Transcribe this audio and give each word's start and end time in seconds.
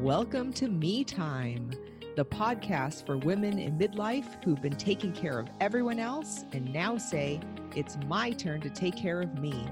Welcome 0.00 0.54
to 0.54 0.66
Me 0.66 1.04
Time, 1.04 1.72
the 2.16 2.24
podcast 2.24 3.04
for 3.04 3.18
women 3.18 3.58
in 3.58 3.78
midlife 3.78 4.42
who've 4.42 4.62
been 4.62 4.76
taking 4.76 5.12
care 5.12 5.38
of 5.38 5.48
everyone 5.60 5.98
else 5.98 6.46
and 6.52 6.72
now 6.72 6.96
say, 6.96 7.38
it's 7.76 7.98
my 8.06 8.30
turn 8.30 8.62
to 8.62 8.70
take 8.70 8.96
care 8.96 9.20
of 9.20 9.38
me. 9.38 9.68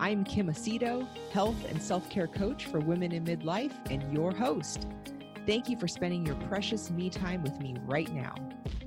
I'm 0.00 0.24
Kim 0.24 0.48
Aceto, 0.48 1.06
health 1.30 1.54
and 1.68 1.80
self 1.80 2.10
care 2.10 2.26
coach 2.26 2.66
for 2.66 2.80
women 2.80 3.12
in 3.12 3.24
midlife, 3.24 3.74
and 3.92 4.12
your 4.12 4.34
host. 4.34 4.88
Thank 5.46 5.68
you 5.68 5.78
for 5.78 5.86
spending 5.86 6.26
your 6.26 6.36
precious 6.48 6.90
me 6.90 7.08
time 7.08 7.44
with 7.44 7.56
me 7.60 7.76
right 7.86 8.12
now. 8.12 8.34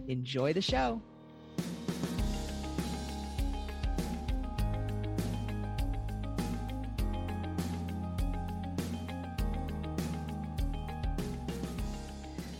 Enjoy 0.09 0.51
the 0.51 0.61
show. 0.61 1.01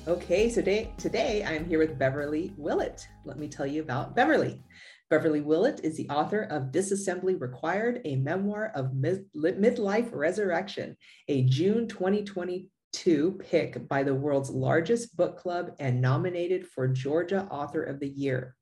Okay, 0.07 0.47
so 0.47 0.61
today, 0.61 0.93
today 0.97 1.43
I'm 1.43 1.65
here 1.65 1.79
with 1.79 1.99
Beverly 1.99 2.53
Willett. 2.55 3.05
Let 3.25 3.37
me 3.37 3.49
tell 3.49 3.67
you 3.67 3.81
about 3.81 4.15
Beverly. 4.15 4.63
Beverly 5.09 5.41
Willett 5.41 5.81
is 5.83 5.97
the 5.97 6.07
author 6.07 6.43
of 6.43 6.71
Disassembly 6.71 7.37
Required, 7.41 7.99
a 8.05 8.15
memoir 8.15 8.71
of 8.73 8.93
mid- 8.93 9.25
midlife 9.35 10.07
resurrection, 10.13 10.95
a 11.27 11.43
June 11.43 11.89
2022 11.89 13.31
pick 13.33 13.85
by 13.89 14.01
the 14.01 14.15
world's 14.15 14.49
largest 14.49 15.17
book 15.17 15.37
club 15.37 15.71
and 15.77 15.99
nominated 15.99 16.65
for 16.65 16.87
Georgia 16.87 17.45
Author 17.51 17.83
of 17.83 17.99
the 17.99 18.07
Year. 18.07 18.55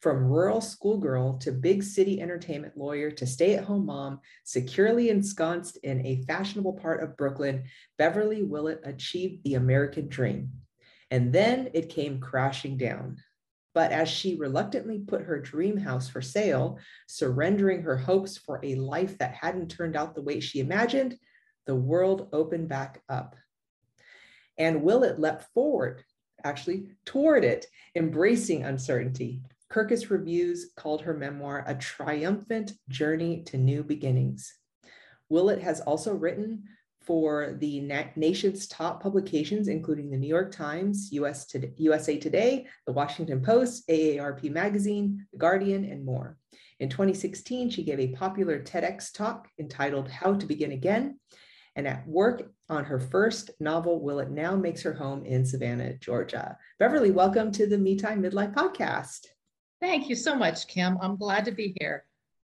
From 0.00 0.24
rural 0.24 0.62
schoolgirl 0.62 1.36
to 1.40 1.52
big 1.52 1.82
city 1.82 2.22
entertainment 2.22 2.74
lawyer 2.74 3.10
to 3.10 3.26
stay 3.26 3.54
at 3.54 3.64
home 3.64 3.84
mom, 3.84 4.20
securely 4.44 5.10
ensconced 5.10 5.76
in 5.82 6.06
a 6.06 6.22
fashionable 6.26 6.72
part 6.72 7.02
of 7.02 7.18
Brooklyn, 7.18 7.64
Beverly 7.98 8.42
Willett 8.42 8.80
achieved 8.82 9.44
the 9.44 9.56
American 9.56 10.08
dream. 10.08 10.52
And 11.10 11.32
then 11.32 11.70
it 11.74 11.88
came 11.88 12.20
crashing 12.20 12.76
down. 12.76 13.18
But 13.74 13.92
as 13.92 14.08
she 14.08 14.36
reluctantly 14.36 15.00
put 15.00 15.22
her 15.22 15.38
dream 15.38 15.76
house 15.76 16.08
for 16.08 16.22
sale, 16.22 16.78
surrendering 17.06 17.82
her 17.82 17.96
hopes 17.96 18.38
for 18.38 18.58
a 18.62 18.74
life 18.74 19.18
that 19.18 19.34
hadn't 19.34 19.68
turned 19.68 19.96
out 19.96 20.14
the 20.14 20.22
way 20.22 20.40
she 20.40 20.60
imagined, 20.60 21.18
the 21.66 21.74
world 21.74 22.28
opened 22.32 22.68
back 22.68 23.02
up. 23.08 23.36
And 24.58 24.82
Willett 24.82 25.20
leapt 25.20 25.44
forward, 25.52 26.02
actually 26.42 26.92
toward 27.04 27.44
it, 27.44 27.66
embracing 27.94 28.64
uncertainty. 28.64 29.42
Kirkus 29.70 30.10
Reviews 30.10 30.70
called 30.76 31.02
her 31.02 31.12
memoir 31.12 31.64
a 31.66 31.74
triumphant 31.74 32.72
journey 32.88 33.42
to 33.44 33.58
new 33.58 33.82
beginnings. 33.82 34.54
Willett 35.28 35.60
has 35.60 35.80
also 35.80 36.14
written 36.14 36.64
for 37.06 37.56
the 37.60 37.80
na- 37.80 38.08
nation's 38.16 38.66
top 38.66 39.02
publications, 39.02 39.68
including 39.68 40.10
the 40.10 40.16
New 40.16 40.26
York 40.26 40.52
Times, 40.52 41.08
US 41.12 41.46
Today, 41.46 41.72
USA 41.76 42.18
Today, 42.18 42.66
the 42.86 42.92
Washington 42.92 43.40
Post, 43.40 43.88
AARP 43.88 44.50
Magazine, 44.50 45.26
The 45.32 45.38
Guardian, 45.38 45.84
and 45.84 46.04
more. 46.04 46.36
In 46.80 46.88
2016, 46.88 47.70
she 47.70 47.84
gave 47.84 48.00
a 48.00 48.08
popular 48.08 48.60
TEDx 48.60 49.12
talk 49.12 49.48
entitled 49.58 50.08
How 50.08 50.34
to 50.34 50.46
Begin 50.46 50.72
Again. 50.72 51.18
And 51.76 51.86
at 51.86 52.08
work 52.08 52.50
on 52.68 52.84
her 52.84 52.98
first 52.98 53.50
novel, 53.60 54.00
Willett 54.00 54.30
now 54.30 54.56
makes 54.56 54.82
her 54.82 54.94
home 54.94 55.24
in 55.24 55.44
Savannah, 55.44 55.94
Georgia. 55.98 56.56
Beverly, 56.78 57.10
welcome 57.10 57.52
to 57.52 57.66
the 57.66 57.78
Me 57.78 57.96
Time 57.96 58.22
Midlife 58.22 58.54
podcast. 58.54 59.26
Thank 59.80 60.08
you 60.08 60.16
so 60.16 60.34
much, 60.34 60.66
Kim. 60.68 60.96
I'm 61.02 61.16
glad 61.16 61.44
to 61.44 61.52
be 61.52 61.76
here. 61.78 62.05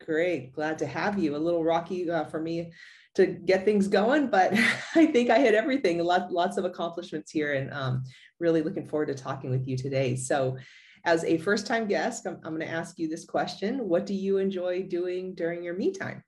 Great, 0.04 0.52
glad 0.52 0.78
to 0.78 0.86
have 0.86 1.18
you. 1.18 1.36
A 1.36 1.38
little 1.38 1.62
rocky 1.62 2.10
uh, 2.10 2.24
for 2.24 2.40
me 2.40 2.72
to 3.14 3.26
get 3.26 3.64
things 3.64 3.88
going, 3.88 4.28
but 4.28 4.52
I 4.94 5.06
think 5.06 5.30
I 5.30 5.38
hit 5.38 5.54
everything. 5.54 5.98
Lots, 5.98 6.32
lots 6.32 6.56
of 6.56 6.64
accomplishments 6.64 7.30
here, 7.30 7.54
and 7.54 7.72
um, 7.72 8.04
really 8.38 8.62
looking 8.62 8.86
forward 8.86 9.06
to 9.06 9.14
talking 9.14 9.50
with 9.50 9.66
you 9.66 9.76
today. 9.76 10.16
So, 10.16 10.56
as 11.04 11.24
a 11.24 11.38
first 11.38 11.66
time 11.66 11.86
guest, 11.86 12.26
I'm, 12.26 12.36
I'm 12.44 12.54
going 12.54 12.66
to 12.66 12.72
ask 12.72 12.98
you 12.98 13.08
this 13.08 13.24
question 13.24 13.88
What 13.88 14.06
do 14.06 14.14
you 14.14 14.38
enjoy 14.38 14.84
doing 14.84 15.34
during 15.34 15.62
your 15.62 15.74
me 15.74 15.92
time? 15.92 16.22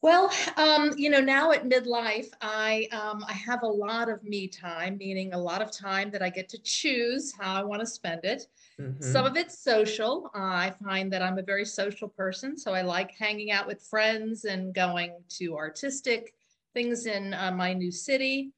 Well, 0.00 0.32
um, 0.56 0.92
you 0.96 1.10
know, 1.10 1.20
now 1.20 1.50
at 1.50 1.68
midlife, 1.68 2.28
I 2.40 2.88
um, 2.92 3.24
I 3.26 3.32
have 3.32 3.62
a 3.62 3.66
lot 3.68 4.08
of 4.08 4.22
me 4.22 4.46
time, 4.46 4.96
meaning 4.96 5.32
a 5.32 5.38
lot 5.38 5.60
of 5.60 5.72
time 5.72 6.10
that 6.12 6.22
I 6.22 6.30
get 6.30 6.48
to 6.50 6.58
choose 6.58 7.32
how 7.36 7.54
I 7.54 7.64
want 7.64 7.80
to 7.80 7.86
spend 7.86 8.24
it. 8.24 8.46
Mm-hmm. 8.80 9.02
Some 9.02 9.26
of 9.26 9.36
it's 9.36 9.58
social. 9.58 10.30
Uh, 10.36 10.38
I 10.38 10.74
find 10.84 11.12
that 11.12 11.20
I'm 11.20 11.38
a 11.38 11.42
very 11.42 11.64
social 11.64 12.08
person, 12.08 12.56
so 12.56 12.74
I 12.74 12.82
like 12.82 13.10
hanging 13.18 13.50
out 13.50 13.66
with 13.66 13.82
friends 13.82 14.44
and 14.44 14.72
going 14.72 15.14
to 15.30 15.56
artistic 15.56 16.32
things 16.74 17.06
in 17.06 17.34
uh, 17.34 17.50
my 17.50 17.72
new 17.72 17.90
city. 17.90 18.52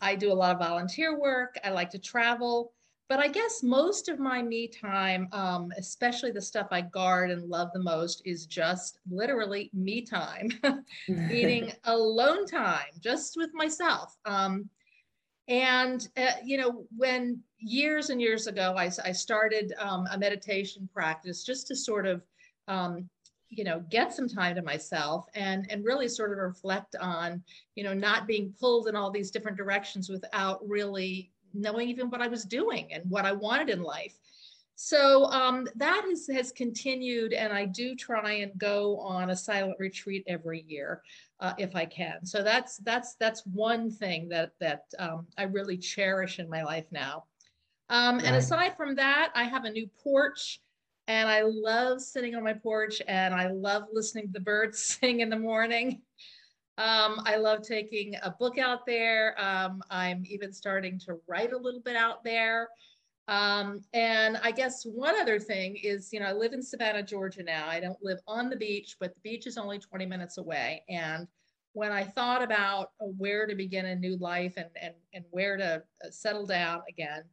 I 0.00 0.14
do 0.14 0.32
a 0.32 0.34
lot 0.34 0.52
of 0.52 0.58
volunteer 0.58 1.18
work. 1.18 1.58
I 1.62 1.70
like 1.70 1.90
to 1.90 1.98
travel. 1.98 2.72
But 3.08 3.20
I 3.20 3.28
guess 3.28 3.62
most 3.62 4.10
of 4.10 4.18
my 4.18 4.42
me 4.42 4.68
time, 4.68 5.28
um, 5.32 5.72
especially 5.78 6.30
the 6.30 6.42
stuff 6.42 6.68
I 6.70 6.82
guard 6.82 7.30
and 7.30 7.48
love 7.48 7.70
the 7.72 7.82
most, 7.82 8.20
is 8.26 8.44
just 8.44 8.98
literally 9.10 9.70
me 9.72 10.02
time, 10.02 10.50
meaning 11.08 11.72
alone 11.84 12.46
time, 12.46 12.92
just 13.00 13.38
with 13.38 13.50
myself. 13.54 14.14
Um, 14.26 14.68
and, 15.48 16.06
uh, 16.18 16.32
you 16.44 16.58
know, 16.58 16.84
when 16.94 17.40
years 17.58 18.10
and 18.10 18.20
years 18.20 18.46
ago, 18.46 18.74
I, 18.76 18.90
I 19.02 19.12
started 19.12 19.72
um, 19.78 20.06
a 20.12 20.18
meditation 20.18 20.86
practice 20.92 21.42
just 21.44 21.66
to 21.68 21.76
sort 21.76 22.06
of, 22.06 22.22
um, 22.68 23.08
you 23.48 23.64
know, 23.64 23.82
get 23.88 24.12
some 24.12 24.28
time 24.28 24.54
to 24.56 24.62
myself 24.62 25.24
and, 25.34 25.66
and 25.70 25.82
really 25.82 26.06
sort 26.08 26.32
of 26.32 26.36
reflect 26.36 26.94
on, 27.00 27.42
you 27.74 27.84
know, 27.84 27.94
not 27.94 28.26
being 28.26 28.52
pulled 28.60 28.88
in 28.88 28.96
all 28.96 29.10
these 29.10 29.30
different 29.30 29.56
directions 29.56 30.10
without 30.10 30.60
really 30.68 31.32
knowing 31.54 31.88
even 31.88 32.10
what 32.10 32.22
I 32.22 32.28
was 32.28 32.44
doing 32.44 32.92
and 32.92 33.02
what 33.08 33.24
I 33.24 33.32
wanted 33.32 33.70
in 33.70 33.82
life. 33.82 34.14
So 34.80 35.24
um, 35.24 35.66
that 35.74 36.04
has, 36.08 36.28
has 36.32 36.52
continued, 36.52 37.32
and 37.32 37.52
I 37.52 37.64
do 37.64 37.96
try 37.96 38.34
and 38.34 38.52
go 38.58 39.00
on 39.00 39.30
a 39.30 39.36
silent 39.36 39.74
retreat 39.80 40.22
every 40.28 40.64
year 40.68 41.02
uh, 41.40 41.52
if 41.58 41.74
I 41.74 41.84
can. 41.84 42.24
So 42.24 42.44
that's 42.44 42.76
that's 42.78 43.16
that's 43.16 43.44
one 43.44 43.90
thing 43.90 44.28
that 44.28 44.52
that 44.60 44.84
um, 45.00 45.26
I 45.36 45.44
really 45.44 45.78
cherish 45.78 46.38
in 46.38 46.48
my 46.48 46.62
life 46.62 46.86
now. 46.92 47.24
Um, 47.90 48.20
and 48.20 48.36
aside 48.36 48.76
from 48.76 48.94
that, 48.94 49.32
I 49.34 49.44
have 49.44 49.64
a 49.64 49.70
new 49.70 49.88
porch, 50.00 50.60
and 51.08 51.28
I 51.28 51.42
love 51.42 52.00
sitting 52.00 52.36
on 52.36 52.44
my 52.44 52.52
porch, 52.52 53.02
and 53.08 53.34
I 53.34 53.48
love 53.48 53.84
listening 53.92 54.28
to 54.28 54.32
the 54.32 54.40
birds 54.40 54.78
sing 54.84 55.20
in 55.20 55.28
the 55.28 55.38
morning. 55.38 56.02
Um, 56.78 57.20
I 57.26 57.36
love 57.36 57.62
taking 57.62 58.14
a 58.22 58.30
book 58.30 58.56
out 58.56 58.86
there. 58.86 59.34
Um, 59.38 59.82
I'm 59.90 60.22
even 60.26 60.52
starting 60.52 60.98
to 61.00 61.18
write 61.26 61.52
a 61.52 61.58
little 61.58 61.80
bit 61.80 61.96
out 61.96 62.22
there. 62.22 62.68
Um, 63.26 63.82
and 63.92 64.38
I 64.42 64.52
guess 64.52 64.84
one 64.84 65.18
other 65.18 65.40
thing 65.40 65.76
is, 65.76 66.12
you 66.12 66.20
know, 66.20 66.26
I 66.26 66.32
live 66.32 66.52
in 66.52 66.62
Savannah, 66.62 67.02
Georgia 67.02 67.42
now. 67.42 67.66
I 67.68 67.80
don't 67.80 67.98
live 68.00 68.20
on 68.28 68.48
the 68.48 68.56
beach, 68.56 68.96
but 69.00 69.12
the 69.12 69.20
beach 69.20 69.46
is 69.46 69.58
only 69.58 69.80
20 69.80 70.06
minutes 70.06 70.38
away. 70.38 70.84
And 70.88 71.26
when 71.72 71.90
I 71.90 72.04
thought 72.04 72.42
about 72.42 72.92
where 72.98 73.46
to 73.46 73.56
begin 73.56 73.86
a 73.86 73.96
new 73.96 74.16
life 74.16 74.54
and, 74.56 74.70
and, 74.80 74.94
and 75.12 75.24
where 75.30 75.56
to 75.56 75.82
uh, 76.04 76.10
settle 76.10 76.46
down 76.46 76.80
again, 76.88 77.24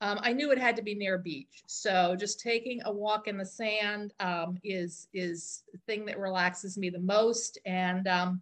um, 0.00 0.18
I 0.22 0.32
knew 0.32 0.52
it 0.52 0.58
had 0.58 0.76
to 0.76 0.82
be 0.82 0.94
near 0.94 1.16
a 1.16 1.18
beach. 1.18 1.62
So 1.66 2.16
just 2.18 2.40
taking 2.40 2.80
a 2.84 2.92
walk 2.92 3.26
in 3.26 3.36
the 3.36 3.44
sand 3.44 4.14
um, 4.20 4.58
is, 4.62 5.08
is 5.12 5.64
the 5.72 5.78
thing 5.86 6.06
that 6.06 6.18
relaxes 6.18 6.78
me 6.78 6.90
the 6.90 6.98
most. 7.00 7.58
And 7.66 8.06
um, 8.08 8.40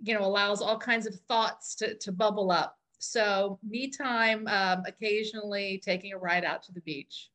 you 0.00 0.14
know, 0.14 0.24
allows 0.24 0.62
all 0.62 0.78
kinds 0.78 1.06
of 1.06 1.14
thoughts 1.28 1.74
to, 1.76 1.94
to 1.94 2.12
bubble 2.12 2.50
up. 2.50 2.76
So 2.98 3.58
me 3.66 3.88
time, 3.88 4.46
um, 4.48 4.82
occasionally 4.86 5.80
taking 5.84 6.12
a 6.12 6.18
ride 6.18 6.44
out 6.44 6.62
to 6.64 6.72
the 6.72 6.80
beach. 6.80 7.30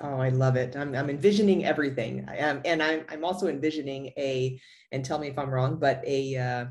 Oh, 0.00 0.16
I 0.16 0.28
love 0.28 0.56
it. 0.56 0.76
I'm, 0.76 0.94
I'm 0.94 1.10
envisioning 1.10 1.64
everything. 1.64 2.26
I 2.28 2.36
am, 2.36 2.60
and 2.64 2.82
I'm, 2.82 3.04
I'm 3.08 3.24
also 3.24 3.48
envisioning 3.48 4.06
a, 4.16 4.60
and 4.92 5.04
tell 5.04 5.18
me 5.18 5.28
if 5.28 5.38
I'm 5.38 5.50
wrong, 5.50 5.76
but 5.76 6.02
a, 6.06 6.36
uh, 6.36 6.66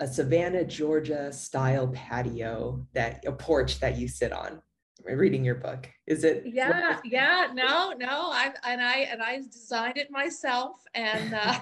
a 0.00 0.06
Savannah, 0.06 0.64
Georgia 0.64 1.32
style 1.32 1.88
patio 1.88 2.86
that 2.92 3.24
a 3.26 3.32
porch 3.32 3.80
that 3.80 3.96
you 3.96 4.08
sit 4.08 4.32
on 4.32 4.60
reading 5.04 5.44
your 5.44 5.54
book? 5.54 5.88
Is 6.06 6.24
it 6.24 6.42
yeah 6.46 6.98
yeah 7.04 7.48
no 7.52 7.92
no 7.92 8.30
i 8.30 8.52
and 8.64 8.80
i 8.80 8.98
and 9.10 9.22
i 9.22 9.40
designed 9.50 9.98
it 9.98 10.10
myself 10.10 10.82
and 10.94 11.34
uh, 11.34 11.58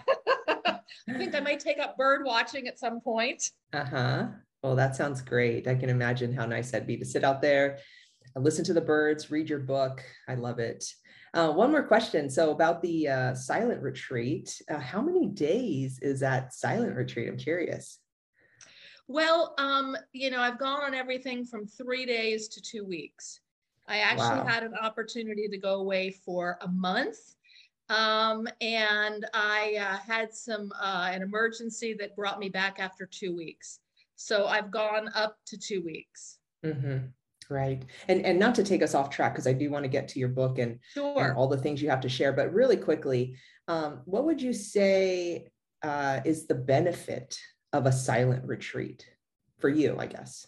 i 1.09 1.13
think 1.17 1.35
i 1.35 1.41
might 1.41 1.61
take 1.61 1.79
up 1.79 1.97
bird 1.97 2.25
watching 2.25 2.69
at 2.69 2.79
some 2.79 3.01
point. 3.01 3.51
Uh-huh. 3.73 4.27
Well 4.63 4.77
that 4.77 4.97
sounds 4.97 5.21
great. 5.21 5.69
I 5.69 5.75
can 5.75 5.91
imagine 5.91 6.33
how 6.33 6.47
nice 6.47 6.71
that'd 6.71 6.87
be 6.87 6.97
to 6.97 7.05
sit 7.05 7.25
out 7.25 7.43
there 7.43 7.79
listen 8.37 8.65
to 8.65 8.75
the 8.75 8.81
birds 8.81 9.31
read 9.31 9.49
your 9.49 9.61
book. 9.61 10.03
I 10.29 10.35
love 10.35 10.59
it. 10.59 10.85
Uh, 11.33 11.51
one 11.51 11.71
more 11.71 11.83
question. 11.83 12.31
So 12.31 12.53
about 12.53 12.81
the 12.81 13.09
uh, 13.09 13.35
silent 13.35 13.83
retreat 13.83 14.61
uh, 14.69 14.79
how 14.79 15.01
many 15.01 15.27
days 15.27 15.99
is 16.01 16.21
that 16.21 16.55
silent 16.55 16.97
retreat? 16.97 17.29
I'm 17.29 17.37
curious 17.37 17.99
well, 19.09 19.55
um, 19.59 19.97
you 20.13 20.31
know, 20.31 20.41
I've 20.41 20.59
gone 20.59 20.83
on 20.83 20.95
everything 20.95 21.45
from 21.45 21.67
three 21.67 22.07
days 22.07 22.49
to 22.49 22.63
two 22.63 22.85
weeks. 22.85 23.41
I 23.87 23.99
actually 23.99 24.41
wow. 24.41 24.47
had 24.47 24.63
an 24.63 24.75
opportunity 24.75 25.47
to 25.49 25.59
go 25.59 25.75
away 25.75 26.11
for 26.11 26.59
a 26.63 26.69
month. 26.69 27.19
Um, 27.91 28.49
and 28.63 29.27
I 29.35 29.77
uh, 29.79 29.99
had 29.99 30.33
some 30.33 30.73
uh, 30.81 31.11
an 31.13 31.21
emergency 31.21 31.95
that 32.01 32.17
brought 32.17 32.39
me 32.39 32.49
back 32.49 32.79
after 32.81 33.05
two 33.05 33.37
weeks. 33.37 33.81
So 34.17 34.47
I've 34.47 34.71
gone 34.71 35.11
up 35.15 35.37
to 35.49 35.59
two 35.59 35.83
weeks. 35.83 36.39
Mm-hmm. 36.65 37.09
Right. 37.51 37.85
And 38.09 38.25
and 38.25 38.39
not 38.39 38.55
to 38.55 38.65
take 38.65 38.83
us 38.83 38.95
off 38.95 39.11
track, 39.11 39.35
because 39.35 39.47
I 39.47 39.53
do 39.53 39.71
want 39.71 39.85
to 39.85 39.91
get 39.91 40.09
to 40.09 40.19
your 40.19 40.31
book 40.31 40.59
and, 40.59 40.79
sure. 40.95 41.23
and 41.23 41.37
all 41.37 41.47
the 41.47 41.59
things 41.59 41.83
you 41.83 41.91
have 41.91 42.01
to 42.01 42.09
share, 42.09 42.33
but 42.33 42.55
really 42.55 42.79
quickly, 42.79 43.37
um, 43.69 44.01
what 44.07 44.25
would 44.25 44.41
you 44.41 44.55
say 44.55 45.49
uh, 45.83 46.21
is 46.25 46.47
the 46.47 46.55
benefit 46.55 47.39
of 47.75 47.87
a 47.87 47.93
silent 47.93 48.47
retreat 48.47 49.05
for 49.59 49.69
you, 49.69 49.97
I 49.99 50.07
guess? 50.07 50.47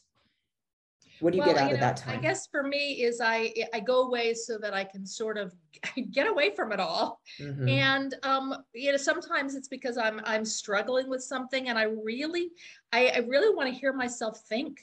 What 1.20 1.32
do 1.32 1.38
you 1.38 1.44
well, 1.44 1.55
get 1.55 1.62
out 1.62 1.69
you 1.70 1.75
of 1.75 1.81
that 1.81 1.96
time? 1.96 2.19
I 2.19 2.20
guess 2.20 2.46
for 2.46 2.62
me 2.62 3.02
is 3.02 3.20
I 3.23 3.52
I 3.73 3.81
go 3.81 4.02
away 4.02 4.34
so 4.34 4.58
that 4.58 4.75
I 4.75 4.84
can 4.84 5.05
sort 5.06 5.38
of 5.38 5.55
get 6.11 6.28
away 6.28 6.55
from 6.55 6.73
it 6.73 6.81
all. 6.81 7.20
Mm-hmm. 7.40 7.69
And 7.69 8.14
um, 8.23 8.55
you 8.75 8.93
know, 8.93 8.99
sometimes 8.99 9.55
it's 9.55 9.69
because 9.69 9.96
I'm 9.96 10.20
I'm 10.25 10.44
struggling 10.44 11.08
with 11.08 11.23
something 11.23 11.69
and 11.69 11.78
I 11.78 11.84
really 11.84 12.50
I, 12.93 13.08
I 13.08 13.19
really 13.19 13.55
want 13.55 13.72
to 13.72 13.79
hear 13.79 13.93
myself 13.93 14.40
think. 14.49 14.81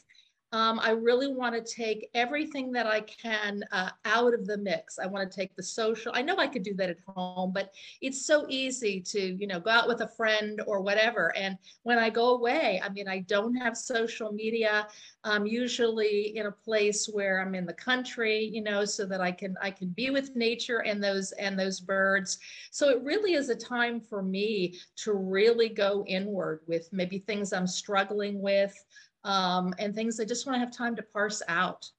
Um, 0.54 0.80
I 0.80 0.92
really 0.92 1.34
want 1.34 1.56
to 1.56 1.76
take 1.76 2.12
everything 2.14 2.72
that 2.74 2.86
I 2.86 3.02
can 3.02 3.64
uh, 3.72 3.90
out 4.06 4.36
of 4.36 4.46
the 4.46 4.58
mix. 4.58 5.00
I 5.00 5.08
want 5.08 5.30
to 5.30 5.36
take 5.36 5.56
the 5.56 5.64
social. 5.64 6.12
I 6.16 6.22
know 6.22 6.38
I 6.38 6.46
could 6.46 6.62
do 6.62 6.76
that 6.76 6.92
at 6.92 6.98
home, 7.08 7.52
but 7.52 7.74
it's 8.02 8.24
so 8.28 8.46
easy 8.48 9.02
to, 9.02 9.20
you 9.20 9.48
know, 9.48 9.60
go 9.60 9.72
out 9.72 9.88
with 9.88 10.02
a 10.02 10.08
friend 10.08 10.62
or 10.68 10.80
whatever. 10.80 11.36
And 11.36 11.58
when 11.82 11.98
I 11.98 12.12
go 12.12 12.36
away, 12.36 12.80
I 12.84 12.90
mean, 12.90 13.08
I 13.08 13.22
don't 13.22 13.56
have 13.56 13.76
social 13.76 14.32
media. 14.32 14.88
I'm 15.24 15.48
usually 15.48 16.38
in 16.38 16.46
a 16.46 16.52
place 16.52 17.10
where 17.12 17.42
I'm 17.42 17.56
in 17.56 17.66
the 17.66 17.74
country, 17.74 18.46
you 18.54 18.62
know, 18.62 18.86
so 18.86 19.08
that 19.08 19.22
I 19.22 19.32
can 19.32 19.56
I 19.60 19.72
can 19.72 19.90
be 19.90 20.12
with 20.12 20.36
nature 20.36 20.84
and 20.84 21.04
those 21.04 21.32
and 21.32 21.58
those 21.58 21.80
birds. 21.80 22.38
So 22.70 22.90
it 22.90 23.02
really 23.02 23.34
is 23.34 23.50
a 23.50 23.56
time 23.56 24.00
for 24.00 24.22
me 24.22 24.78
to 24.98 25.14
really 25.14 25.70
go 25.70 26.06
inward 26.08 26.60
with 26.68 26.90
maybe 26.94 27.18
things 27.18 27.54
I'm 27.54 27.66
struggling 27.66 28.40
with 28.40 28.76
um, 29.24 29.74
and 29.80 29.94
things 29.94 30.20
I 30.20 30.25
just 30.25 30.46
want 30.46 30.56
to 30.56 30.60
have 30.60 30.72
time 30.72 30.96
to 30.96 31.04
parse 31.04 31.42
out. 31.48 31.90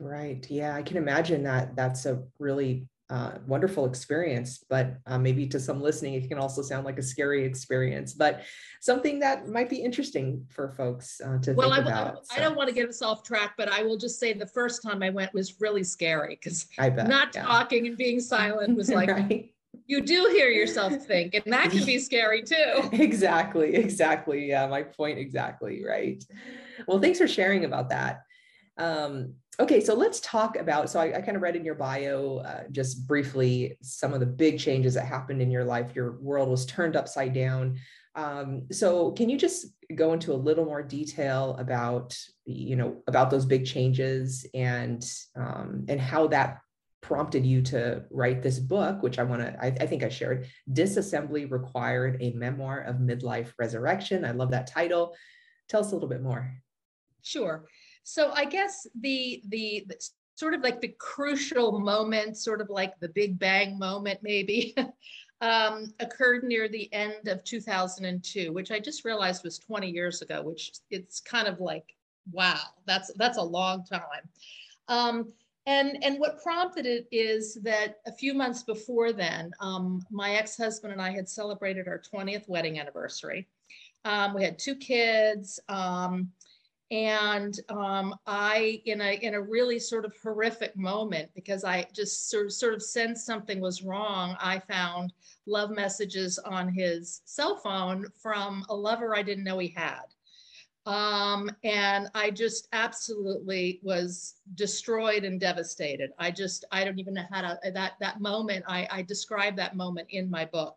Right. 0.00 0.44
Yeah, 0.50 0.74
I 0.74 0.82
can 0.82 0.96
imagine 0.96 1.42
that 1.44 1.76
that's 1.76 2.06
a 2.06 2.22
really 2.38 2.88
uh, 3.10 3.32
wonderful 3.46 3.84
experience, 3.84 4.64
but 4.68 4.96
uh, 5.06 5.18
maybe 5.18 5.46
to 5.46 5.60
some 5.60 5.80
listening, 5.80 6.14
it 6.14 6.28
can 6.28 6.38
also 6.38 6.62
sound 6.62 6.84
like 6.84 6.98
a 6.98 7.02
scary 7.02 7.44
experience, 7.44 8.14
but 8.14 8.42
something 8.80 9.20
that 9.20 9.46
might 9.46 9.68
be 9.68 9.76
interesting 9.76 10.44
for 10.48 10.70
folks 10.70 11.20
uh, 11.24 11.38
to 11.38 11.52
well, 11.52 11.72
think 11.72 11.86
I, 11.86 11.90
about. 11.90 12.16
I, 12.30 12.34
so. 12.34 12.36
I 12.36 12.40
don't 12.40 12.56
want 12.56 12.68
to 12.70 12.74
get 12.74 12.88
us 12.88 13.02
off 13.02 13.22
track, 13.22 13.54
but 13.56 13.70
I 13.70 13.82
will 13.82 13.98
just 13.98 14.18
say 14.18 14.32
the 14.32 14.46
first 14.46 14.82
time 14.82 15.02
I 15.02 15.10
went 15.10 15.32
was 15.34 15.60
really 15.60 15.84
scary 15.84 16.38
because 16.40 16.66
not 16.78 17.34
yeah. 17.34 17.44
talking 17.44 17.86
and 17.86 17.96
being 17.96 18.20
silent 18.20 18.76
was 18.76 18.88
like, 18.90 19.10
right 19.10 19.53
you 19.86 20.00
do 20.00 20.28
hear 20.32 20.48
yourself 20.48 20.94
think 21.06 21.34
and 21.34 21.52
that 21.52 21.70
can 21.70 21.84
be 21.84 21.98
scary 21.98 22.42
too. 22.42 22.88
Exactly 22.92 23.74
exactly. 23.74 24.48
Yeah 24.48 24.66
my 24.66 24.82
point 24.82 25.18
exactly 25.18 25.84
right. 25.84 26.22
Well 26.86 27.00
thanks 27.00 27.18
for 27.18 27.28
sharing 27.28 27.64
about 27.64 27.90
that. 27.90 28.22
Um, 28.78 29.34
okay 29.60 29.80
so 29.80 29.94
let's 29.94 30.18
talk 30.18 30.56
about 30.56 30.90
so 30.90 30.98
i, 30.98 31.16
I 31.16 31.20
kind 31.20 31.36
of 31.36 31.42
read 31.42 31.54
in 31.54 31.64
your 31.64 31.76
bio 31.76 32.38
uh, 32.38 32.64
just 32.72 33.06
briefly 33.06 33.78
some 33.82 34.12
of 34.12 34.18
the 34.18 34.26
big 34.26 34.58
changes 34.58 34.94
that 34.94 35.06
happened 35.06 35.40
in 35.40 35.50
your 35.50 35.64
life. 35.64 35.94
Your 35.94 36.18
world 36.20 36.48
was 36.48 36.66
turned 36.66 36.96
upside 36.96 37.32
down. 37.34 37.78
Um, 38.16 38.66
so 38.70 39.12
can 39.12 39.28
you 39.28 39.36
just 39.38 39.66
go 39.94 40.12
into 40.12 40.32
a 40.32 40.34
little 40.34 40.64
more 40.64 40.82
detail 40.82 41.56
about 41.58 42.16
you 42.44 42.76
know 42.76 43.02
about 43.06 43.30
those 43.30 43.44
big 43.44 43.66
changes 43.66 44.46
and 44.54 45.04
um, 45.36 45.84
and 45.88 46.00
how 46.00 46.26
that 46.28 46.58
prompted 47.04 47.44
you 47.44 47.60
to 47.60 48.02
write 48.10 48.42
this 48.42 48.58
book, 48.58 49.02
which 49.02 49.18
I 49.18 49.24
want 49.24 49.42
to, 49.42 49.54
I, 49.62 49.66
I, 49.66 49.86
think 49.86 50.02
I 50.02 50.08
shared. 50.08 50.48
Disassembly 50.72 51.50
Required 51.50 52.16
a 52.22 52.32
Memoir 52.32 52.80
of 52.80 52.96
Midlife 52.96 53.52
Resurrection. 53.58 54.24
I 54.24 54.30
love 54.30 54.50
that 54.52 54.66
title. 54.66 55.14
Tell 55.68 55.80
us 55.80 55.90
a 55.92 55.94
little 55.94 56.08
bit 56.08 56.22
more. 56.22 56.50
Sure. 57.22 57.66
So 58.04 58.32
I 58.34 58.46
guess 58.46 58.86
the, 58.98 59.42
the, 59.48 59.84
the 59.86 59.96
sort 60.36 60.54
of 60.54 60.62
like 60.62 60.80
the 60.80 60.94
crucial 60.98 61.78
moment, 61.78 62.38
sort 62.38 62.62
of 62.62 62.70
like 62.70 62.98
the 63.00 63.10
Big 63.10 63.38
Bang 63.38 63.78
moment, 63.78 64.20
maybe. 64.22 64.74
um, 65.42 65.92
occurred 66.00 66.42
near 66.42 66.68
the 66.68 66.90
end 66.94 67.28
of 67.28 67.44
2002, 67.44 68.50
which 68.50 68.70
I 68.70 68.80
just 68.80 69.04
realized 69.04 69.44
was 69.44 69.58
20 69.58 69.90
years 69.90 70.22
ago, 70.22 70.42
which 70.42 70.72
it's 70.90 71.20
kind 71.20 71.48
of 71.48 71.60
like, 71.60 71.84
wow, 72.32 72.60
that's 72.86 73.12
that's 73.18 73.36
a 73.36 73.42
long 73.42 73.84
time. 73.84 74.02
Um, 74.88 75.34
and, 75.66 76.02
and 76.02 76.18
what 76.18 76.42
prompted 76.42 76.84
it 76.84 77.06
is 77.10 77.54
that 77.62 77.96
a 78.06 78.12
few 78.12 78.34
months 78.34 78.62
before 78.62 79.12
then, 79.12 79.52
um, 79.60 80.04
my 80.10 80.34
ex-husband 80.34 80.92
and 80.92 81.00
I 81.00 81.10
had 81.10 81.28
celebrated 81.28 81.88
our 81.88 82.00
20th 82.00 82.48
wedding 82.48 82.78
anniversary. 82.78 83.48
Um, 84.04 84.34
we 84.34 84.44
had 84.44 84.58
two 84.58 84.76
kids, 84.76 85.58
um, 85.70 86.30
and 86.90 87.58
um, 87.70 88.14
I, 88.26 88.82
in 88.84 89.00
a 89.00 89.14
in 89.14 89.34
a 89.34 89.40
really 89.40 89.78
sort 89.78 90.04
of 90.04 90.14
horrific 90.22 90.76
moment, 90.76 91.30
because 91.34 91.64
I 91.64 91.86
just 91.94 92.28
sort 92.28 92.46
of, 92.46 92.52
sort 92.52 92.74
of 92.74 92.82
sensed 92.82 93.24
something 93.24 93.60
was 93.60 93.82
wrong, 93.82 94.36
I 94.38 94.58
found 94.58 95.14
love 95.46 95.70
messages 95.70 96.38
on 96.38 96.68
his 96.68 97.22
cell 97.24 97.56
phone 97.56 98.06
from 98.22 98.66
a 98.68 98.74
lover 98.74 99.16
I 99.16 99.22
didn't 99.22 99.44
know 99.44 99.58
he 99.58 99.68
had. 99.68 100.13
Um, 100.86 101.50
and 101.62 102.08
I 102.14 102.30
just 102.30 102.68
absolutely 102.72 103.80
was 103.82 104.34
destroyed 104.54 105.24
and 105.24 105.40
devastated. 105.40 106.10
I 106.18 106.30
just, 106.30 106.66
I 106.70 106.84
don't 106.84 106.98
even 106.98 107.14
know 107.14 107.24
how 107.30 107.40
to, 107.40 107.58
that, 107.72 107.92
that 108.00 108.20
moment, 108.20 108.64
I, 108.68 108.86
I 108.90 109.02
describe 109.02 109.56
that 109.56 109.76
moment 109.76 110.08
in 110.10 110.30
my 110.30 110.44
book. 110.44 110.76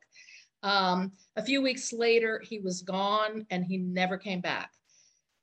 Um, 0.63 1.11
a 1.35 1.43
few 1.43 1.61
weeks 1.61 1.91
later, 1.91 2.41
he 2.43 2.59
was 2.59 2.81
gone 2.81 3.45
and 3.49 3.65
he 3.65 3.77
never 3.77 4.17
came 4.17 4.39
back. 4.39 4.71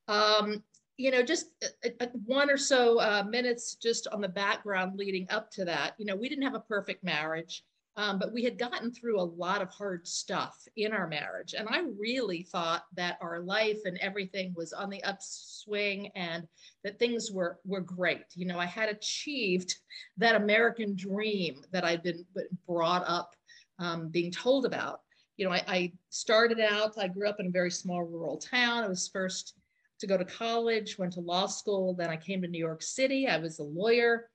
Um, 0.08 0.62
you 0.96 1.10
know, 1.10 1.22
just 1.22 1.46
a, 1.84 1.90
a, 2.00 2.08
one 2.24 2.50
or 2.50 2.56
so 2.56 3.00
uh, 3.00 3.24
minutes 3.28 3.74
just 3.74 4.06
on 4.08 4.20
the 4.20 4.28
background 4.28 4.96
leading 4.96 5.26
up 5.30 5.50
to 5.52 5.64
that, 5.64 5.94
you 5.98 6.06
know, 6.06 6.16
we 6.16 6.28
didn't 6.28 6.44
have 6.44 6.54
a 6.54 6.60
perfect 6.60 7.04
marriage. 7.04 7.64
Um, 7.96 8.18
but 8.18 8.32
we 8.32 8.42
had 8.42 8.58
gotten 8.58 8.92
through 8.92 9.20
a 9.20 9.22
lot 9.22 9.62
of 9.62 9.70
hard 9.70 10.06
stuff 10.06 10.56
in 10.76 10.92
our 10.92 11.06
marriage. 11.06 11.54
And 11.56 11.68
I 11.68 11.82
really 11.98 12.42
thought 12.42 12.84
that 12.96 13.18
our 13.20 13.40
life 13.40 13.78
and 13.84 13.98
everything 13.98 14.52
was 14.56 14.72
on 14.72 14.90
the 14.90 15.02
upswing 15.04 16.08
and 16.16 16.48
that 16.82 16.98
things 16.98 17.30
were, 17.30 17.60
were 17.64 17.80
great. 17.80 18.24
You 18.34 18.46
know, 18.46 18.58
I 18.58 18.66
had 18.66 18.88
achieved 18.88 19.76
that 20.16 20.34
American 20.34 20.96
dream 20.96 21.62
that 21.70 21.84
I'd 21.84 22.02
been 22.02 22.24
brought 22.66 23.04
up 23.06 23.30
um, 23.78 24.08
being 24.08 24.32
told 24.32 24.66
about. 24.66 25.00
You 25.36 25.46
know, 25.46 25.52
I, 25.52 25.62
I 25.68 25.92
started 26.10 26.58
out, 26.60 26.98
I 26.98 27.08
grew 27.08 27.28
up 27.28 27.38
in 27.38 27.46
a 27.46 27.50
very 27.50 27.70
small 27.70 28.02
rural 28.02 28.38
town. 28.38 28.82
I 28.84 28.88
was 28.88 29.08
first 29.08 29.54
to 30.00 30.06
go 30.06 30.16
to 30.16 30.24
college, 30.24 30.98
went 30.98 31.12
to 31.12 31.20
law 31.20 31.46
school. 31.46 31.94
Then 31.94 32.10
I 32.10 32.16
came 32.16 32.42
to 32.42 32.48
New 32.48 32.58
York 32.58 32.82
City. 32.82 33.28
I 33.28 33.38
was 33.38 33.60
a 33.60 33.64
lawyer. 33.64 34.28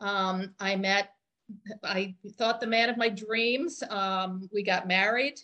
Um, 0.00 0.54
I 0.58 0.76
met 0.76 1.10
I 1.82 2.14
thought 2.38 2.60
the 2.60 2.66
man 2.66 2.88
of 2.88 2.96
my 2.96 3.08
dreams. 3.08 3.82
Um, 3.90 4.48
we 4.52 4.62
got 4.62 4.88
married 4.88 5.40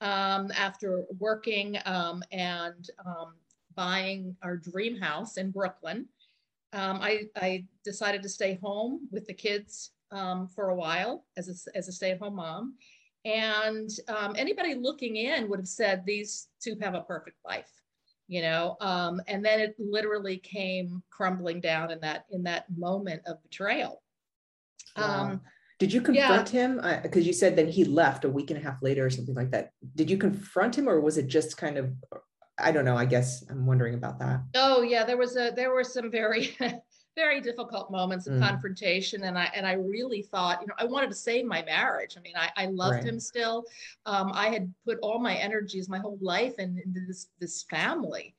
um, 0.00 0.50
after 0.56 1.04
working 1.18 1.78
um, 1.84 2.22
and 2.32 2.88
um, 3.06 3.34
buying 3.74 4.36
our 4.42 4.56
dream 4.56 4.98
house 5.00 5.36
in 5.36 5.50
Brooklyn. 5.50 6.06
Um, 6.72 7.00
I, 7.02 7.24
I, 7.36 7.64
decided 7.84 8.22
to 8.22 8.28
stay 8.28 8.58
home 8.62 9.08
with 9.10 9.26
the 9.26 9.34
kids 9.34 9.90
um, 10.10 10.48
for 10.48 10.70
a 10.70 10.74
while 10.74 11.26
as 11.36 11.48
a, 11.48 11.76
as 11.76 11.88
a 11.88 11.92
stay-at-home 11.92 12.36
mom. 12.36 12.76
And 13.26 13.90
anybody 14.36 14.74
looking 14.74 15.16
in 15.16 15.50
would 15.50 15.58
have 15.58 15.68
said 15.68 16.04
these 16.06 16.48
two 16.62 16.76
have 16.80 16.94
a 16.94 17.02
perfect 17.02 17.36
life 17.44 17.70
you 18.28 18.40
know 18.40 18.76
um, 18.80 19.20
and 19.28 19.44
then 19.44 19.60
it 19.60 19.74
literally 19.78 20.38
came 20.38 21.02
crumbling 21.10 21.60
down 21.60 21.90
in 21.90 22.00
that 22.00 22.24
in 22.30 22.42
that 22.42 22.64
moment 22.76 23.20
of 23.26 23.42
betrayal 23.42 24.01
um, 24.96 25.40
Did 25.78 25.92
you 25.92 26.00
confront 26.00 26.52
yeah. 26.52 26.60
him? 26.60 27.02
Because 27.02 27.26
you 27.26 27.32
said 27.32 27.56
then 27.56 27.68
he 27.68 27.84
left 27.84 28.24
a 28.24 28.28
week 28.28 28.50
and 28.50 28.58
a 28.58 28.62
half 28.62 28.82
later 28.82 29.06
or 29.06 29.10
something 29.10 29.34
like 29.34 29.50
that. 29.50 29.72
Did 29.94 30.10
you 30.10 30.16
confront 30.16 30.76
him, 30.76 30.88
or 30.88 31.00
was 31.00 31.18
it 31.18 31.26
just 31.26 31.56
kind 31.56 31.78
of? 31.78 31.92
I 32.58 32.70
don't 32.70 32.84
know. 32.84 32.96
I 32.96 33.06
guess 33.06 33.44
I'm 33.50 33.66
wondering 33.66 33.94
about 33.94 34.18
that. 34.20 34.42
Oh 34.54 34.82
yeah, 34.82 35.04
there 35.04 35.16
was 35.16 35.36
a 35.36 35.52
there 35.54 35.72
were 35.72 35.84
some 35.84 36.10
very 36.10 36.56
very 37.14 37.40
difficult 37.40 37.90
moments 37.90 38.26
of 38.26 38.34
mm. 38.34 38.40
confrontation 38.40 39.24
and 39.24 39.38
i 39.38 39.50
and 39.54 39.66
i 39.66 39.72
really 39.72 40.22
thought 40.22 40.60
you 40.60 40.66
know 40.66 40.74
i 40.78 40.84
wanted 40.84 41.10
to 41.10 41.16
save 41.16 41.44
my 41.44 41.62
marriage 41.64 42.16
i 42.16 42.20
mean 42.20 42.34
i, 42.36 42.48
I 42.56 42.66
loved 42.66 42.96
right. 42.96 43.04
him 43.04 43.20
still 43.20 43.64
um, 44.06 44.30
i 44.32 44.48
had 44.48 44.72
put 44.86 44.98
all 45.02 45.18
my 45.18 45.34
energies 45.34 45.88
my 45.88 45.98
whole 45.98 46.18
life 46.20 46.54
in, 46.58 46.80
into 46.84 47.00
this 47.06 47.28
this 47.38 47.64
family 47.64 48.34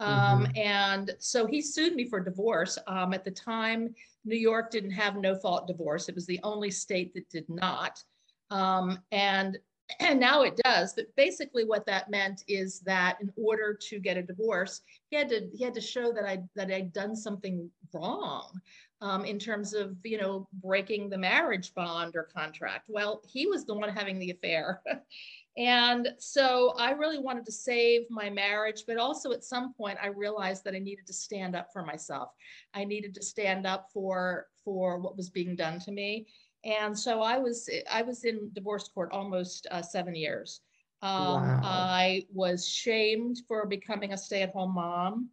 um, 0.00 0.44
mm-hmm. 0.44 0.56
and 0.56 1.10
so 1.18 1.46
he 1.46 1.60
sued 1.60 1.94
me 1.94 2.08
for 2.08 2.20
divorce 2.20 2.78
um, 2.86 3.12
at 3.12 3.24
the 3.24 3.30
time 3.30 3.94
New 4.24 4.36
York 4.36 4.70
didn't 4.70 4.90
have 4.90 5.16
no 5.16 5.34
fault 5.34 5.66
divorce. 5.66 6.08
It 6.08 6.14
was 6.14 6.26
the 6.26 6.40
only 6.42 6.70
state 6.70 7.14
that 7.14 7.28
did 7.30 7.48
not. 7.48 8.02
Um, 8.50 8.98
and, 9.10 9.58
and 10.00 10.20
now 10.20 10.42
it 10.42 10.60
does. 10.64 10.92
But 10.94 11.06
basically 11.16 11.64
what 11.64 11.86
that 11.86 12.10
meant 12.10 12.44
is 12.46 12.80
that 12.80 13.18
in 13.20 13.32
order 13.36 13.76
to 13.88 13.98
get 13.98 14.16
a 14.16 14.22
divorce, 14.22 14.82
he 15.10 15.16
had 15.16 15.28
to, 15.30 15.48
he 15.52 15.64
had 15.64 15.74
to 15.74 15.80
show 15.80 16.12
that 16.12 16.24
I, 16.24 16.42
that 16.54 16.70
I'd 16.70 16.92
done 16.92 17.16
something 17.16 17.70
wrong. 17.92 18.60
um, 19.00 19.24
in 19.24 19.38
terms 19.38 19.74
of 19.74 19.96
you 20.04 20.18
know 20.18 20.48
breaking 20.52 21.08
the 21.08 21.18
marriage 21.18 21.72
bond 21.74 22.16
or 22.16 22.28
contract 22.34 22.86
well 22.88 23.22
he 23.26 23.46
was 23.46 23.64
the 23.64 23.74
one 23.74 23.88
having 23.88 24.18
the 24.18 24.30
affair 24.30 24.82
and 25.58 26.08
so 26.18 26.72
i 26.78 26.92
really 26.92 27.18
wanted 27.18 27.44
to 27.44 27.52
save 27.52 28.02
my 28.08 28.30
marriage 28.30 28.84
but 28.86 28.96
also 28.96 29.32
at 29.32 29.44
some 29.44 29.74
point 29.74 29.98
i 30.00 30.06
realized 30.06 30.64
that 30.64 30.74
i 30.74 30.78
needed 30.78 31.06
to 31.06 31.12
stand 31.12 31.54
up 31.54 31.68
for 31.72 31.84
myself 31.84 32.30
i 32.74 32.84
needed 32.84 33.12
to 33.12 33.22
stand 33.22 33.66
up 33.66 33.88
for 33.92 34.46
for 34.64 34.98
what 34.98 35.16
was 35.16 35.28
being 35.28 35.56
done 35.56 35.78
to 35.78 35.90
me 35.90 36.26
and 36.64 36.96
so 36.96 37.20
i 37.20 37.36
was 37.36 37.68
i 37.90 38.00
was 38.00 38.24
in 38.24 38.50
divorce 38.54 38.88
court 38.88 39.10
almost 39.12 39.66
uh, 39.70 39.82
seven 39.82 40.14
years 40.14 40.60
um, 41.02 41.42
wow. 41.42 41.60
i 41.62 42.22
was 42.32 42.66
shamed 42.66 43.38
for 43.46 43.66
becoming 43.66 44.12
a 44.12 44.18
stay-at-home 44.18 44.74
mom 44.74 45.28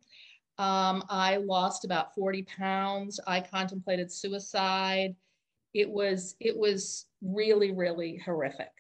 um, 0.57 1.03
I 1.09 1.35
lost 1.35 1.83
about 1.83 2.15
40 2.15 2.43
pounds. 2.43 3.19
I 3.27 3.41
contemplated 3.41 4.09
suicide. 4.09 5.13
It 5.73 5.89
was 5.89 6.37
it 6.39 6.57
was 6.57 7.07
really 7.21 7.71
really 7.71 8.21
horrific. 8.23 8.71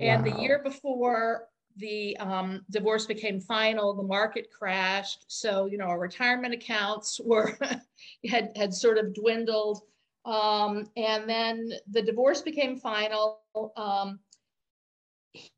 Wow. 0.00 0.14
And 0.14 0.24
the 0.24 0.40
year 0.40 0.60
before 0.64 1.48
the 1.76 2.16
um, 2.18 2.64
divorce 2.70 3.06
became 3.06 3.38
final, 3.38 3.94
the 3.94 4.02
market 4.02 4.48
crashed. 4.50 5.24
So 5.28 5.66
you 5.66 5.76
know 5.76 5.84
our 5.84 5.98
retirement 5.98 6.54
accounts 6.54 7.20
were 7.22 7.56
had 8.28 8.52
had 8.56 8.72
sort 8.72 8.98
of 8.98 9.14
dwindled. 9.14 9.82
Um, 10.24 10.90
and 10.96 11.28
then 11.28 11.72
the 11.90 12.02
divorce 12.02 12.40
became 12.40 12.76
final. 12.76 13.40
Um, 13.76 14.20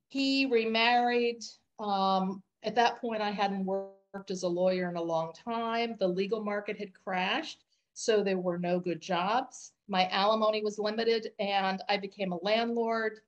he 0.08 0.46
remarried. 0.46 1.42
Um, 1.78 2.42
at 2.64 2.75
that 2.75 3.00
point, 3.00 3.22
I 3.22 3.30
hadn't 3.30 3.64
worked 3.64 4.30
as 4.30 4.42
a 4.42 4.49
lawyer 4.49 4.88
in 4.88 4.96
a 4.96 5.02
long 5.02 5.32
time. 5.32 5.96
The 5.99 6.06
legal 6.06 6.44
market 6.44 6.78
had 6.78 6.92
crashed, 6.92 7.64
so 7.94 8.22
there 8.22 8.38
were 8.38 8.58
no 8.58 8.78
good 8.78 9.00
jobs. 9.00 9.72
My 9.88 10.08
alimony 10.08 10.62
was 10.62 10.78
limited, 10.78 11.30
and 11.38 11.80
I 11.88 11.96
became 11.96 12.32
a 12.32 12.38
landlord, 12.42 13.20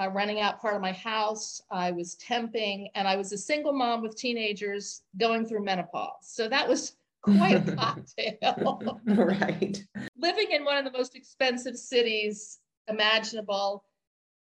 uh, 0.00 0.08
renting 0.10 0.40
out 0.40 0.60
part 0.60 0.74
of 0.74 0.82
my 0.82 0.92
house. 0.92 1.62
I 1.70 1.90
was 1.90 2.16
temping, 2.16 2.86
and 2.94 3.06
I 3.06 3.16
was 3.16 3.32
a 3.32 3.38
single 3.38 3.72
mom 3.72 4.02
with 4.02 4.16
teenagers 4.16 5.02
going 5.18 5.46
through 5.46 5.64
menopause. 5.64 6.22
So 6.22 6.48
that 6.48 6.68
was 6.68 6.96
quite 7.22 7.68
a 7.68 7.76
cocktail. 7.76 9.00
right. 9.06 9.84
Living 10.16 10.52
in 10.52 10.64
one 10.64 10.78
of 10.78 10.84
the 10.84 10.96
most 10.96 11.14
expensive 11.14 11.76
cities 11.76 12.58
imaginable. 12.88 13.84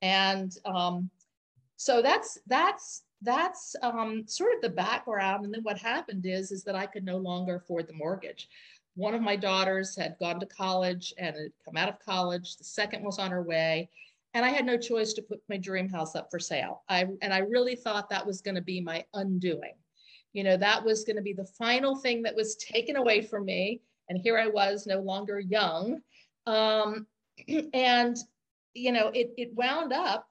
And 0.02 0.54
um, 0.64 1.10
so 1.76 2.02
that's 2.02 2.38
that's 2.46 3.02
that's 3.22 3.74
um, 3.82 4.24
sort 4.26 4.54
of 4.54 4.60
the 4.62 4.68
background. 4.68 5.44
And 5.44 5.54
then 5.54 5.62
what 5.62 5.78
happened 5.78 6.26
is, 6.26 6.52
is 6.52 6.64
that 6.64 6.74
I 6.74 6.86
could 6.86 7.04
no 7.04 7.16
longer 7.16 7.56
afford 7.56 7.86
the 7.86 7.94
mortgage. 7.94 8.48
One 8.94 9.14
of 9.14 9.22
my 9.22 9.36
daughters 9.36 9.96
had 9.96 10.16
gone 10.18 10.40
to 10.40 10.46
college 10.46 11.14
and 11.18 11.34
had 11.34 11.52
come 11.64 11.76
out 11.76 11.88
of 11.88 11.98
college. 11.98 12.56
The 12.56 12.64
second 12.64 13.04
was 13.04 13.18
on 13.18 13.30
her 13.30 13.42
way. 13.42 13.90
And 14.36 14.44
I 14.44 14.50
had 14.50 14.66
no 14.66 14.76
choice 14.76 15.14
to 15.14 15.22
put 15.22 15.40
my 15.48 15.56
dream 15.56 15.88
house 15.88 16.14
up 16.14 16.28
for 16.30 16.38
sale. 16.38 16.82
I, 16.90 17.06
and 17.22 17.32
I 17.32 17.38
really 17.38 17.74
thought 17.74 18.10
that 18.10 18.26
was 18.26 18.42
going 18.42 18.56
to 18.56 18.60
be 18.60 18.82
my 18.82 19.02
undoing. 19.14 19.72
You 20.34 20.44
know, 20.44 20.58
that 20.58 20.84
was 20.84 21.04
going 21.04 21.16
to 21.16 21.22
be 21.22 21.32
the 21.32 21.48
final 21.58 21.96
thing 21.96 22.22
that 22.24 22.36
was 22.36 22.56
taken 22.56 22.96
away 22.96 23.22
from 23.22 23.46
me. 23.46 23.80
And 24.10 24.18
here 24.18 24.36
I 24.38 24.48
was, 24.48 24.86
no 24.86 25.00
longer 25.00 25.40
young. 25.40 26.00
Um, 26.44 27.06
and, 27.72 28.14
you 28.74 28.92
know, 28.92 29.08
it, 29.14 29.32
it 29.38 29.54
wound 29.54 29.94
up 29.94 30.26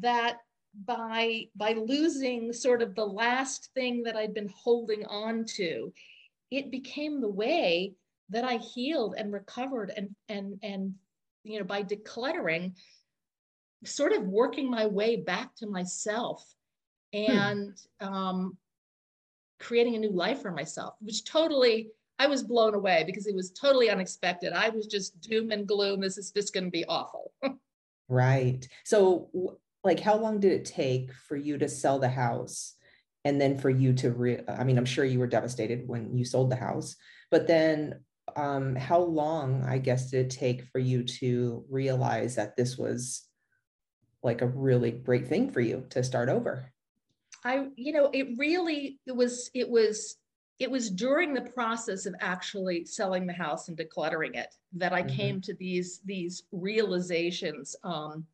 that 0.00 0.40
by 0.84 1.44
by 1.56 1.72
losing 1.72 2.52
sort 2.52 2.82
of 2.82 2.94
the 2.94 3.06
last 3.06 3.70
thing 3.72 4.02
that 4.02 4.16
I'd 4.16 4.34
been 4.34 4.52
holding 4.54 5.06
on 5.06 5.46
to, 5.56 5.94
it 6.50 6.70
became 6.70 7.22
the 7.22 7.30
way 7.30 7.94
that 8.28 8.44
I 8.44 8.58
healed 8.58 9.14
and 9.16 9.32
recovered 9.32 9.90
and 9.96 10.14
and 10.28 10.58
and 10.62 10.94
you 11.42 11.58
know 11.58 11.64
by 11.64 11.82
decluttering, 11.82 12.74
sort 13.86 14.12
of 14.12 14.24
working 14.24 14.70
my 14.70 14.86
way 14.86 15.16
back 15.16 15.54
to 15.56 15.66
myself 15.66 16.44
hmm. 17.14 17.30
and 17.30 17.72
hmm. 18.00 18.06
um, 18.06 18.58
creating 19.58 19.96
a 19.96 19.98
new 19.98 20.12
life 20.12 20.42
for 20.42 20.50
myself, 20.50 20.94
which 21.00 21.24
totally 21.24 21.90
I 22.18 22.26
was 22.26 22.42
blown 22.42 22.74
away 22.74 23.04
because 23.06 23.26
it 23.26 23.34
was 23.34 23.50
totally 23.50 23.90
unexpected. 23.90 24.52
I 24.52 24.70
was 24.70 24.86
just 24.86 25.20
doom 25.20 25.50
and 25.50 25.66
gloom. 25.66 26.00
This 26.00 26.16
is 26.16 26.30
just 26.30 26.54
going 26.54 26.64
to 26.64 26.70
be 26.70 26.84
awful. 26.86 27.32
right. 28.08 28.66
So 28.84 29.58
like 29.86 30.00
how 30.00 30.16
long 30.16 30.40
did 30.40 30.52
it 30.52 30.64
take 30.64 31.12
for 31.12 31.36
you 31.36 31.56
to 31.56 31.68
sell 31.68 31.98
the 31.98 32.08
house 32.08 32.74
and 33.24 33.40
then 33.40 33.56
for 33.56 33.70
you 33.70 33.92
to 33.92 34.10
re- 34.10 34.40
i 34.48 34.64
mean 34.64 34.76
i'm 34.76 34.84
sure 34.84 35.04
you 35.04 35.20
were 35.20 35.28
devastated 35.28 35.86
when 35.86 36.14
you 36.14 36.24
sold 36.24 36.50
the 36.50 36.56
house 36.56 36.96
but 37.30 37.46
then 37.46 38.00
um, 38.34 38.74
how 38.74 38.98
long 38.98 39.62
i 39.62 39.78
guess 39.78 40.10
did 40.10 40.26
it 40.26 40.30
take 40.30 40.64
for 40.64 40.80
you 40.80 41.04
to 41.04 41.64
realize 41.70 42.34
that 42.34 42.56
this 42.56 42.76
was 42.76 43.22
like 44.26 44.42
a 44.42 44.46
really 44.46 44.90
great 44.90 45.26
thing 45.26 45.50
for 45.50 45.60
you 45.60 45.86
to 45.88 46.02
start 46.02 46.28
over 46.28 46.70
i 47.44 47.68
you 47.76 47.92
know 47.92 48.10
it 48.12 48.26
really 48.36 48.98
it 49.06 49.14
was 49.16 49.50
it 49.54 49.68
was 49.68 50.18
it 50.58 50.70
was 50.70 50.90
during 50.90 51.32
the 51.32 51.42
process 51.42 52.06
of 52.06 52.14
actually 52.20 52.84
selling 52.84 53.26
the 53.26 53.32
house 53.32 53.68
and 53.68 53.78
decluttering 53.78 54.34
it 54.34 54.54
that 54.72 54.92
i 54.92 55.02
mm-hmm. 55.02 55.16
came 55.16 55.40
to 55.40 55.54
these 55.54 56.00
these 56.04 56.42
realizations 56.52 57.76
um, 57.84 58.26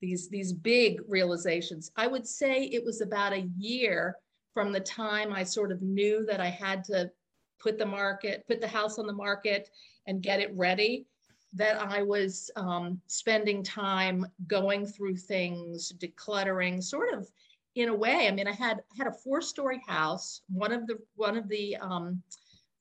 these 0.00 0.28
these 0.28 0.52
big 0.52 1.00
realizations 1.08 1.90
i 1.96 2.06
would 2.06 2.26
say 2.26 2.64
it 2.64 2.84
was 2.84 3.00
about 3.00 3.32
a 3.32 3.48
year 3.58 4.16
from 4.52 4.72
the 4.72 4.80
time 4.80 5.32
i 5.32 5.42
sort 5.42 5.72
of 5.72 5.80
knew 5.80 6.24
that 6.26 6.40
i 6.40 6.48
had 6.48 6.84
to 6.84 7.10
put 7.58 7.78
the 7.78 7.86
market 7.86 8.44
put 8.46 8.60
the 8.60 8.68
house 8.68 8.98
on 8.98 9.06
the 9.06 9.12
market 9.12 9.70
and 10.06 10.22
get 10.22 10.40
it 10.40 10.54
ready 10.54 11.06
that 11.52 11.80
i 11.80 12.02
was 12.02 12.50
um, 12.56 13.00
spending 13.06 13.62
time 13.62 14.26
going 14.46 14.86
through 14.86 15.16
things 15.16 15.92
decluttering 15.98 16.82
sort 16.82 17.12
of 17.12 17.28
in 17.74 17.88
a 17.88 17.94
way 17.94 18.28
i 18.28 18.30
mean 18.30 18.46
i 18.46 18.52
had 18.52 18.80
had 18.96 19.06
a 19.06 19.12
four 19.12 19.40
story 19.40 19.82
house 19.86 20.42
one 20.50 20.72
of 20.72 20.86
the 20.86 20.98
one 21.16 21.36
of 21.36 21.48
the 21.48 21.76
um, 21.76 22.22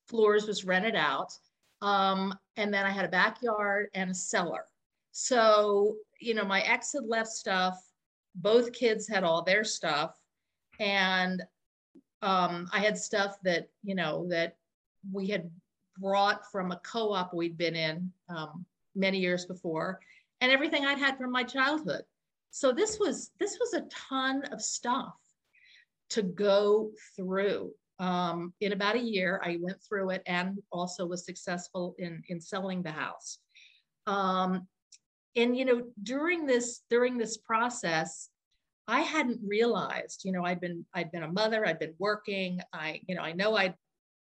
floors 0.07 0.47
was 0.47 0.65
rented 0.65 0.95
out 0.95 1.31
um, 1.81 2.33
and 2.57 2.73
then 2.73 2.85
i 2.85 2.89
had 2.89 3.05
a 3.05 3.09
backyard 3.09 3.88
and 3.93 4.09
a 4.11 4.13
cellar 4.13 4.65
so 5.11 5.95
you 6.19 6.33
know, 6.33 6.45
my 6.45 6.61
ex 6.61 6.93
had 6.93 7.05
left 7.05 7.29
stuff. 7.29 7.81
Both 8.35 8.73
kids 8.73 9.07
had 9.07 9.23
all 9.23 9.41
their 9.41 9.63
stuff. 9.63 10.15
And 10.79 11.41
um, 12.21 12.69
I 12.71 12.79
had 12.79 12.97
stuff 12.97 13.38
that, 13.43 13.69
you 13.83 13.95
know, 13.95 14.27
that 14.29 14.57
we 15.11 15.27
had 15.27 15.49
brought 16.00 16.50
from 16.51 16.72
a 16.72 16.79
co 16.84 17.13
op 17.13 17.34
we'd 17.34 17.58
been 17.58 17.75
in 17.75 18.12
um, 18.29 18.65
many 18.96 19.20
years 19.20 19.46
before, 19.46 20.00
and 20.41 20.51
everything 20.51 20.86
I'd 20.86 21.00
had 21.00 21.18
from 21.18 21.32
my 21.32 21.44
childhood. 21.44 22.03
So 22.51 22.72
this 22.72 23.00
was 23.00 23.32
this 23.39 23.58
was 23.60 23.74
a 23.74 23.88
ton 24.10 24.44
of 24.51 24.62
stuff 24.62 25.15
to 26.12 26.22
go 26.22 26.91
through. 27.15 27.72
Um, 28.00 28.53
in 28.62 28.72
about 28.72 28.96
a 28.96 29.00
year, 29.00 29.41
I 29.44 29.58
went 29.60 29.77
through 29.84 30.12
it 30.12 30.24
and 30.25 30.58
also 30.72 31.06
was 31.06 31.25
successful 31.25 31.96
in 32.00 32.24
in 32.29 32.39
selling 32.39 32.82
the 32.82 32.91
house. 32.91 33.39
Um, 34.08 34.68
and 35.36 35.58
you 35.58 35.65
know 35.65 35.84
during 36.03 36.46
this 36.46 36.82
during 36.89 37.18
this 37.18 37.38
process 37.38 38.29
i 38.88 39.01
hadn't 39.01 39.39
realized 39.46 40.22
you 40.24 40.32
know 40.32 40.44
i'd 40.44 40.60
been 40.60 40.86
i'd 40.94 41.12
been 41.12 41.24
a 41.24 41.32
mother 41.32 41.65
i'd 41.65 41.79
been 41.79 41.94
working 42.00 42.60
i 42.74 43.00
you 43.08 43.15
know 43.15 43.22
i 43.22 43.32
know 43.32 43.56
i'd 43.56 43.75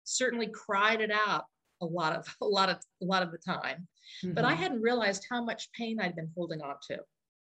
certainly 0.04 0.48
cried 0.48 1.02
it 1.02 1.12
out 1.12 1.46
a 1.82 1.86
lot 1.86 2.16
of 2.16 2.26
a 2.42 2.46
lot 2.46 2.70
of 2.70 2.78
a 3.02 3.06
lot 3.06 3.24
of 3.24 3.32
the 3.32 3.38
time 3.38 3.88
mm-hmm. 4.24 4.34
but 4.34 4.46
i 4.46 4.52
mm-hmm. 4.52 4.62
hadn't 4.62 4.82
realized 4.82 5.26
how 5.30 5.44
much 5.44 5.72
pain 5.74 6.00
i'd 6.00 6.16
been 6.16 6.32
holding 6.36 6.62
on 6.62 6.76
to 6.88 6.98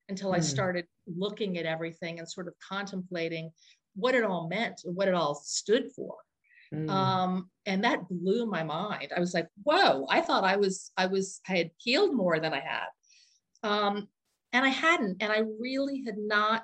until 0.09 0.33
mm. 0.33 0.37
i 0.37 0.41
started 0.41 0.87
looking 1.07 1.59
at 1.59 1.67
everything 1.67 2.19
and 2.19 2.29
sort 2.29 2.49
of 2.49 2.55
contemplating 2.67 3.51
what 3.97 4.15
it 4.15 4.25
all 4.25 4.49
meant 4.49 4.81
and 4.85 4.95
what 4.97 5.09
it 5.09 5.15
all 5.15 5.35
stood 5.35 5.91
for 5.95 6.17
mm. 6.75 6.91
um, 6.91 7.49
and 7.67 7.85
that 7.85 8.09
blew 8.09 8.47
my 8.47 8.63
mind 8.63 9.13
i 9.17 9.21
was 9.21 9.35
like 9.35 9.49
whoa 9.63 10.07
i 10.11 10.21
thought 10.21 10.45
i 10.45 10.57
was 10.57 10.91
i 10.97 11.07
was 11.07 11.41
i 11.49 11.57
had 11.57 11.71
healed 11.79 12.15
more 12.15 12.41
than 12.41 12.53
i 12.53 12.61
had 12.61 12.87
um, 13.65 14.09
and 14.55 14.65
I 14.65 14.69
hadn't, 14.69 15.17
and 15.21 15.33
I 15.33 15.43
really 15.59 16.05
had 16.07 16.17
not 16.17 16.63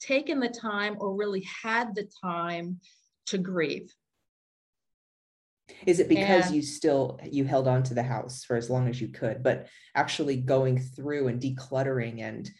taken 0.00 0.38
the 0.38 0.48
time 0.48 0.96
or 1.00 1.14
really 1.14 1.44
had 1.62 1.94
the 1.94 2.08
time 2.22 2.78
to 3.26 3.38
grieve. 3.38 3.92
Is 5.86 5.98
it 5.98 6.08
because 6.08 6.46
and, 6.46 6.56
you 6.56 6.62
still 6.62 7.18
you 7.24 7.44
held 7.44 7.66
on 7.68 7.82
to 7.84 7.94
the 7.94 8.02
house 8.02 8.44
for 8.44 8.56
as 8.56 8.68
long 8.68 8.88
as 8.88 9.00
you 9.00 9.08
could, 9.08 9.42
but 9.42 9.68
actually 9.94 10.36
going 10.36 10.78
through 10.78 11.28
and 11.28 11.40
decluttering 11.40 12.22
and 12.22 12.50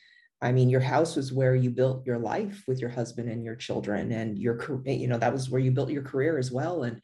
I 0.43 0.53
mean, 0.53 0.69
your 0.69 0.81
house 0.81 1.17
was 1.17 1.33
where 1.33 1.55
you 1.55 1.71
built 1.71 2.07
your 2.07 2.19
life 2.19 2.65
with 2.69 2.79
your 2.79 2.91
husband 2.91 3.31
and 3.31 3.43
your 3.43 3.57
children, 3.57 4.13
and 4.13 4.39
your 4.39 4.83
you 4.85 5.09
know 5.09 5.17
that 5.17 5.33
was 5.33 5.49
where 5.49 5.61
you 5.61 5.71
built 5.71 5.91
your 5.91 6.03
career 6.03 6.37
as 6.37 6.53
well. 6.53 6.83
And 6.83 7.01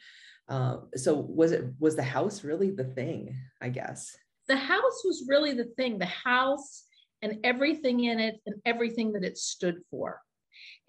uh, 0.46 0.78
so, 0.94 1.14
was 1.14 1.52
it 1.52 1.64
was 1.78 1.96
the 1.96 2.02
house 2.02 2.44
really 2.44 2.70
the 2.70 2.84
thing? 2.84 3.34
I 3.58 3.70
guess 3.70 4.14
the 4.50 4.56
house 4.56 5.02
was 5.04 5.24
really 5.28 5.54
the 5.54 5.70
thing, 5.76 5.98
the 5.98 6.06
house 6.06 6.84
and 7.22 7.38
everything 7.44 8.04
in 8.04 8.18
it 8.18 8.40
and 8.44 8.56
everything 8.66 9.12
that 9.12 9.24
it 9.24 9.38
stood 9.38 9.76
for. 9.90 10.20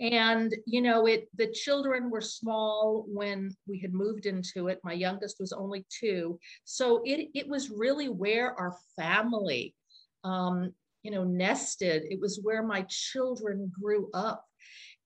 And, 0.02 0.56
you 0.66 0.82
know, 0.82 1.06
it 1.06 1.30
the 1.36 1.48
children 1.48 2.10
were 2.10 2.22
small 2.22 3.06
when 3.08 3.56
we 3.68 3.80
had 3.80 3.94
moved 3.94 4.26
into 4.26 4.68
it. 4.68 4.82
My 4.84 4.94
youngest 4.94 5.38
was 5.40 5.54
only 5.54 5.86
two. 5.90 6.40
So 6.66 7.04
it, 7.06 7.30
it 7.36 7.48
was 7.48 7.70
really 7.70 8.10
where 8.10 8.60
our 8.60 8.76
family, 8.96 9.76
um, 10.24 10.74
you 11.04 11.12
know, 11.12 11.24
nested. 11.24 12.04
It 12.10 12.20
was 12.20 12.40
where 12.42 12.64
my 12.64 12.84
children 12.90 13.72
grew 13.80 14.10
up. 14.14 14.44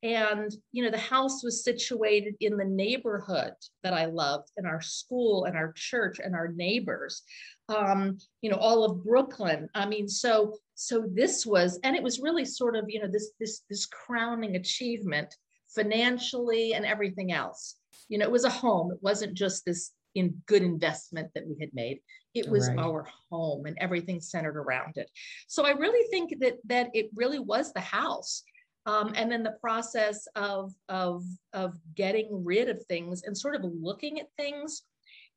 And, 0.06 0.56
you 0.72 0.84
know, 0.84 0.92
the 0.92 1.00
house 1.00 1.44
was 1.44 1.64
situated 1.64 2.36
in 2.40 2.58
the 2.58 2.66
neighborhood 2.66 3.54
that 3.82 3.96
I 3.96 4.06
loved, 4.06 4.52
and 4.56 4.68
our 4.68 4.80
school 4.80 5.46
and 5.46 5.58
our 5.58 5.74
church 5.76 6.20
and 6.24 6.36
our 6.36 6.50
neighbors, 6.50 7.24
um, 7.70 8.20
you 8.42 8.52
know, 8.52 8.58
all 8.58 8.84
of 8.84 9.04
Brooklyn. 9.04 9.68
I 9.74 9.88
mean, 9.88 10.08
so 10.08 10.58
so 10.76 11.08
this 11.12 11.44
was 11.44 11.80
and 11.84 11.96
it 11.96 12.04
was 12.04 12.20
really 12.20 12.46
sort 12.46 12.76
of 12.76 12.86
you 12.88 13.02
know 13.02 13.08
this 13.08 13.32
this 13.40 13.64
this 13.68 13.88
crowning 13.88 14.56
achievement 14.56 15.34
financially 15.74 16.76
and 16.76 16.86
everything 16.86 17.32
else. 17.32 17.78
You 18.08 18.20
know 18.20 18.26
it 18.26 18.32
was 18.32 18.46
a 18.46 18.50
home. 18.50 18.92
It 18.92 19.00
wasn't 19.02 19.34
just 19.34 19.66
this 19.66 19.92
in 20.14 20.40
good 20.46 20.62
investment 20.62 21.30
that 21.34 21.48
we 21.48 21.56
had 21.60 21.74
made. 21.74 22.00
It 22.36 22.48
was 22.48 22.70
right. 22.70 22.78
our 22.78 23.08
home 23.32 23.66
and 23.66 23.78
everything 23.80 24.22
centered 24.22 24.56
around 24.56 24.98
it. 24.98 25.10
So 25.48 25.66
i 25.66 25.72
really 25.72 26.08
think 26.12 26.40
that 26.42 26.58
that 26.66 26.92
it 26.94 27.10
really 27.16 27.40
was 27.40 27.74
the 27.74 27.80
house 27.80 28.44
um, 28.86 29.14
and 29.16 29.32
then 29.32 29.44
the 29.44 29.58
process 29.62 30.28
of 30.36 30.74
of 30.90 31.24
of 31.54 31.76
getting 31.96 32.44
rid 32.44 32.70
of 32.70 32.84
things 32.86 33.24
and 33.24 33.38
sort 33.38 33.56
of 33.56 33.64
looking 33.64 34.20
at 34.20 34.28
things 34.38 34.84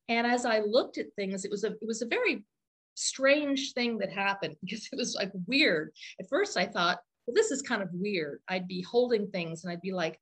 and 0.09 0.27
as 0.27 0.45
i 0.45 0.61
looked 0.61 0.99
at 0.99 1.13
things 1.17 1.45
it 1.45 1.51
was 1.51 1.65
a 1.65 1.69
it 1.69 1.87
was 1.87 2.03
a 2.03 2.07
very 2.07 2.45
strange 2.99 3.73
thing 3.75 3.99
that 3.99 4.13
happened 4.13 4.57
because 4.63 4.89
it 4.93 4.97
was 4.97 5.15
like 5.15 5.31
weird. 5.47 5.93
At 6.21 6.29
first, 6.29 6.57
I 6.57 6.67
thought, 6.67 6.99
well, 7.27 7.35
this 7.35 7.51
is 7.51 7.63
kind 7.63 7.83
of 7.83 7.89
weird. 7.93 8.41
I'd 8.49 8.69
be 8.69 8.83
holding 8.83 9.29
things 9.29 9.65
and 9.65 9.73
I'd 9.73 9.81
be 9.81 9.93
like, 9.93 10.19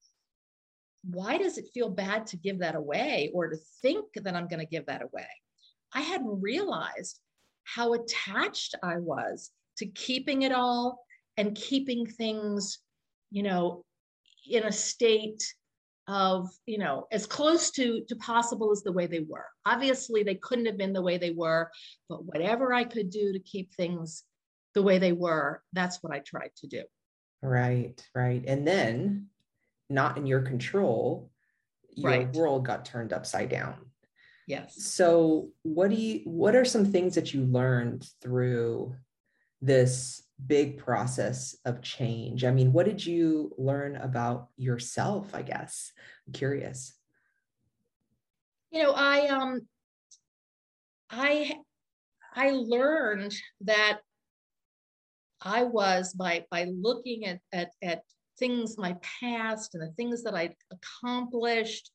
why 1.04 1.38
does 1.38 1.56
it 1.56 1.70
feel 1.72 1.88
bad 1.88 2.26
to 2.28 2.36
give 2.36 2.58
that 2.58 2.74
away 2.74 3.30
or 3.32 3.48
to 3.48 3.56
think 3.80 4.06
that 4.16 4.34
I'm 4.34 4.48
going 4.48 4.60
to 4.60 4.66
give 4.66 4.86
that 4.86 5.02
away? 5.02 5.28
I 5.94 6.00
hadn't 6.00 6.40
realized 6.40 7.20
how 7.64 7.94
attached 7.94 8.74
I 8.82 8.96
was 8.98 9.50
to 9.78 9.86
keeping 9.86 10.42
it 10.42 10.52
all 10.52 10.98
and 11.36 11.54
keeping 11.54 12.06
things, 12.06 12.78
you 13.30 13.42
know, 13.42 13.84
in 14.48 14.64
a 14.64 14.72
state 14.72 15.42
of 16.08 16.48
you 16.66 16.78
know 16.78 17.06
as 17.10 17.26
close 17.26 17.70
to 17.72 18.04
to 18.08 18.14
possible 18.16 18.70
as 18.70 18.82
the 18.82 18.92
way 18.92 19.06
they 19.06 19.20
were. 19.20 19.46
Obviously 19.64 20.22
they 20.22 20.36
couldn't 20.36 20.66
have 20.66 20.78
been 20.78 20.92
the 20.92 21.02
way 21.02 21.18
they 21.18 21.32
were 21.32 21.70
but 22.08 22.24
whatever 22.24 22.72
i 22.72 22.84
could 22.84 23.10
do 23.10 23.32
to 23.32 23.40
keep 23.40 23.74
things 23.74 24.22
the 24.74 24.82
way 24.82 24.98
they 24.98 25.12
were 25.12 25.62
that's 25.72 26.02
what 26.02 26.12
i 26.12 26.20
tried 26.20 26.50
to 26.58 26.68
do. 26.68 26.82
Right 27.42 28.00
right. 28.14 28.44
And 28.46 28.66
then 28.66 29.26
not 29.90 30.16
in 30.16 30.26
your 30.26 30.42
control 30.42 31.30
your 31.96 32.10
right. 32.10 32.32
world 32.34 32.64
got 32.64 32.84
turned 32.84 33.12
upside 33.12 33.48
down. 33.48 33.74
Yes. 34.46 34.76
So 34.84 35.48
what 35.62 35.90
do 35.90 35.96
you 35.96 36.20
what 36.24 36.54
are 36.54 36.64
some 36.64 36.84
things 36.84 37.16
that 37.16 37.34
you 37.34 37.44
learned 37.44 38.06
through 38.22 38.94
this 39.60 40.22
big 40.44 40.78
process 40.78 41.56
of 41.64 41.82
change. 41.82 42.44
I 42.44 42.50
mean, 42.50 42.72
what 42.72 42.86
did 42.86 43.04
you 43.04 43.52
learn 43.56 43.96
about 43.96 44.48
yourself, 44.56 45.34
I 45.34 45.42
guess? 45.42 45.92
I'm 46.26 46.32
curious. 46.32 46.94
You 48.70 48.82
know, 48.82 48.92
I 48.92 49.28
um 49.28 49.62
I 51.10 51.56
I 52.34 52.50
learned 52.50 53.34
that 53.62 54.00
I 55.40 55.64
was 55.64 56.12
by 56.12 56.44
by 56.50 56.64
looking 56.64 57.24
at 57.24 57.40
at 57.52 57.70
at 57.82 58.02
things 58.38 58.76
my 58.76 58.96
past 59.20 59.74
and 59.74 59.82
the 59.82 59.94
things 59.94 60.22
that 60.22 60.34
I'd 60.34 60.54
accomplished 60.70 61.90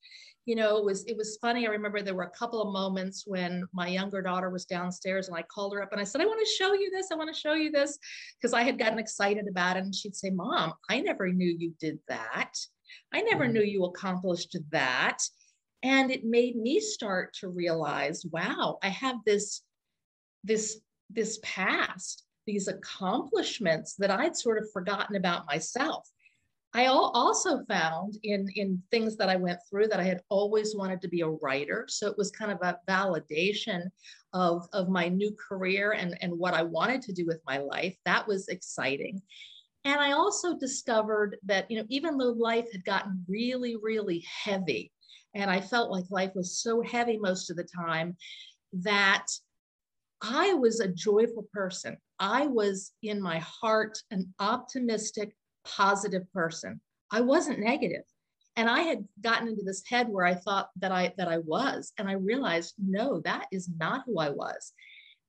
you 0.46 0.56
know, 0.56 0.78
it 0.78 0.86
was 0.86 1.04
it 1.06 1.16
was 1.16 1.38
funny. 1.40 1.68
I 1.68 1.70
remember 1.70 2.02
there 2.02 2.16
were 2.16 2.24
a 2.24 2.38
couple 2.38 2.62
of 2.62 2.74
moments 2.74 3.26
when 3.28 3.64
my 3.74 3.88
younger 3.88 4.22
daughter 4.22 4.50
was 4.50 4.66
downstairs 4.66 5.28
and 5.28 5.38
I 5.38 5.44
called 5.44 5.74
her 5.74 5.84
up 5.84 5.92
and 5.92 6.02
I 6.02 6.04
said, 6.04 6.22
I 6.22 6.26
want 6.26 6.40
to 6.46 6.52
show 6.52 6.74
you 6.74 6.90
this. 6.90 7.10
I 7.12 7.16
want 7.16 7.34
to 7.34 7.40
show 7.40 7.54
you 7.54 7.72
this 7.72 7.98
because 8.40 8.54
I 8.54 8.64
had 8.64 8.80
gotten 8.80 8.98
excited 8.98 9.48
about 9.48 9.78
it. 9.78 9.84
And 9.84 9.94
she'd 9.94 10.16
say, 10.16 10.32
Mom, 10.32 10.74
I 10.90 11.02
never 11.02 11.32
knew 11.32 11.56
you 11.58 11.74
did 11.80 12.00
that. 12.08 12.54
I 13.14 13.22
never 13.22 13.44
mm-hmm. 13.44 13.54
knew 13.54 13.64
you 13.64 13.86
accomplished 13.86 14.58
that. 14.72 15.20
And 15.84 16.12
it 16.12 16.24
made 16.24 16.56
me 16.56 16.80
start 16.80 17.34
to 17.40 17.50
realize, 17.50 18.26
wow, 18.26 18.78
I 18.84 18.90
have 18.90 19.18
this, 19.26 19.62
this, 20.44 20.80
this 21.10 21.40
past, 21.44 22.24
these 22.46 22.68
accomplishments 22.68 23.96
that 23.96 24.12
I'd 24.12 24.36
sort 24.36 24.58
of 24.58 24.72
forgotten 24.72 25.16
about 25.16 25.48
myself. 25.48 26.08
I 26.74 26.86
also 26.86 27.66
found 27.66 28.18
in, 28.24 28.48
in 28.56 28.82
things 28.92 29.18
that 29.18 29.28
I 29.28 29.36
went 29.36 29.60
through 29.70 29.90
that 29.90 30.00
I 30.00 30.06
had 30.06 30.22
always 30.30 30.76
wanted 30.76 31.02
to 31.02 31.10
be 31.10 31.22
a 31.22 31.28
writer. 31.28 31.86
So 31.90 32.08
it 32.08 32.18
was 32.18 32.32
kind 32.32 32.52
of 32.52 32.60
a 32.62 32.80
validation 32.90 33.90
of, 34.32 34.68
of 34.72 34.88
my 34.88 35.10
new 35.10 35.36
career 35.36 35.92
and, 35.92 36.18
and 36.22 36.32
what 36.32 36.54
I 36.54 36.64
wanted 36.64 37.02
to 37.04 37.14
do 37.14 37.26
with 37.26 37.42
my 37.46 37.58
life. 37.58 37.96
That 38.06 38.26
was 38.26 38.48
exciting. 38.48 39.22
And 39.84 40.00
I 40.00 40.14
also 40.14 40.58
discovered 40.58 41.38
that, 41.44 41.70
you 41.70 41.78
know, 41.78 41.86
even 41.90 42.18
though 42.18 42.32
life 42.32 42.68
had 42.72 42.86
gotten 42.86 43.26
really, 43.28 43.76
really 43.76 44.24
heavy, 44.44 44.92
and 45.34 45.50
I 45.50 45.60
felt 45.60 45.92
like 45.92 46.06
life 46.10 46.32
was 46.36 46.60
so 46.60 46.82
heavy 46.82 47.18
most 47.18 47.50
of 47.50 47.58
the 47.58 47.64
time 47.64 48.16
that 48.74 49.26
I 50.22 50.54
was 50.54 50.80
a 50.80 50.88
joyful 50.88 51.48
person. 51.52 51.98
I 52.20 52.46
was 52.46 52.92
in 53.02 53.20
my 53.20 53.40
heart 53.40 53.98
an 54.12 54.34
optimistic, 54.40 55.34
positive 55.66 56.32
person. 56.34 56.82
I 57.12 57.22
wasn't 57.22 57.60
negative. 57.60 58.04
And 58.56 58.70
I 58.70 58.82
had 58.82 59.08
gotten 59.22 59.48
into 59.48 59.64
this 59.64 59.84
head 59.88 60.10
where 60.10 60.26
I 60.26 60.36
thought 60.36 60.70
that 60.78 60.92
I 60.92 61.14
that 61.18 61.30
I 61.30 61.38
was 61.40 61.94
and 61.98 62.10
I 62.10 62.14
realized 62.14 62.74
no, 62.78 63.22
that 63.22 63.46
is 63.52 63.70
not 63.80 64.04
who 64.06 64.20
I 64.20 64.30
was. 64.30 64.74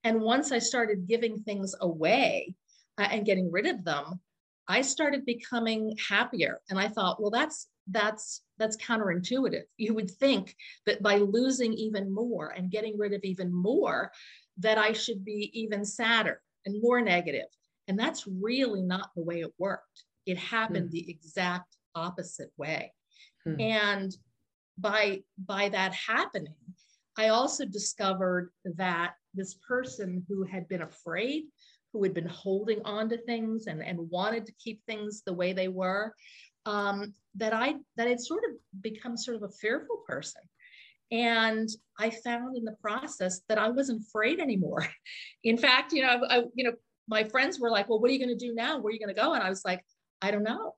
And 0.05 0.21
once 0.21 0.51
I 0.51 0.59
started 0.59 1.07
giving 1.07 1.39
things 1.39 1.75
away 1.81 2.55
uh, 2.99 3.07
and 3.11 3.25
getting 3.25 3.51
rid 3.51 3.67
of 3.67 3.85
them, 3.85 4.21
I 4.69 4.83
started 4.83 5.25
becoming 5.25 5.97
happier. 6.09 6.61
And 6.69 6.79
I 6.79 6.89
thought, 6.89 7.21
well, 7.21 7.31
that's 7.31 7.69
that's 7.89 8.43
that's 8.59 8.77
counterintuitive. 8.77 9.65
You 9.77 9.95
would 9.95 10.11
think 10.11 10.57
that 10.87 11.03
by 11.03 11.19
losing 11.19 11.73
even 11.73 12.13
more 12.13 12.51
and 12.51 12.71
getting 12.71 12.99
rid 12.99 13.13
of 13.13 13.23
even 13.23 13.53
more, 13.53 14.13
that 14.59 14.79
I 14.79 14.93
should 14.93 15.25
be 15.25 15.51
even 15.53 15.85
sadder 15.85 16.41
and 16.67 16.83
more 16.83 17.01
negative. 17.01 17.47
And 17.89 17.99
that's 17.99 18.27
really 18.27 18.83
not 18.83 19.11
the 19.17 19.23
way 19.23 19.41
it 19.41 19.53
worked. 19.59 20.05
It 20.27 20.39
happened 20.39 20.89
mm. 20.89 20.93
the 20.93 21.11
exact 21.11 21.77
opposite 21.95 22.51
way. 22.57 22.93
Mm. 23.47 23.61
And 23.61 24.17
by 24.79 25.23
by 25.39 25.69
that 25.69 25.93
happening, 25.95 26.55
I 27.17 27.29
also 27.29 27.65
discovered 27.65 28.51
that 28.77 29.15
this 29.35 29.55
person 29.67 30.25
who 30.29 30.45
had 30.45 30.69
been 30.69 30.83
afraid, 30.83 31.45
who 31.93 32.03
had 32.03 32.15
been 32.15 32.29
holding 32.29 32.81
on 32.85 33.09
to 33.11 33.19
things 33.19 33.67
and, 33.67 33.83
and 33.83 34.11
wanted 34.11 34.47
to 34.47 34.53
keep 34.53 34.83
things 34.87 35.23
the 35.25 35.33
way 35.33 35.53
they 35.53 35.69
were, 35.69 36.15
um, 36.67 37.15
that 37.37 37.53
I 37.53 37.75
that 37.97 38.09
had 38.09 38.21
sort 38.21 38.43
of 38.49 38.83
become 38.83 39.17
sort 39.17 39.37
of 39.37 39.43
a 39.43 39.49
fearful 39.49 40.03
person. 40.07 40.43
And 41.11 41.69
I 41.99 42.09
found 42.09 42.57
in 42.57 42.65
the 42.65 42.77
process 42.81 43.43
that 43.49 43.59
I 43.59 43.69
wasn't 43.69 44.03
afraid 44.09 44.41
anymore. 44.41 44.87
In 45.45 45.59
fact, 45.59 45.93
you 45.93 46.03
know, 46.03 46.25
I, 46.29 46.45
you 46.55 46.65
know, 46.65 46.73
my 47.07 47.25
friends 47.25 47.61
were 47.61 47.71
like, 47.71 47.89
"Well, 47.89 48.01
what 48.01 48.11
are 48.11 48.15
you 48.15 48.25
going 48.25 48.37
to 48.37 48.47
do 48.47 48.55
now? 48.55 48.79
Where 48.79 48.91
are 48.91 48.95
you 48.95 48.99
going 48.99 49.15
to 49.15 49.21
go?" 49.21 49.35
And 49.35 49.43
I 49.43 49.51
was 49.51 49.65
like, 49.65 49.85
I 50.23 50.31
don't 50.31 50.43
know. 50.43 50.75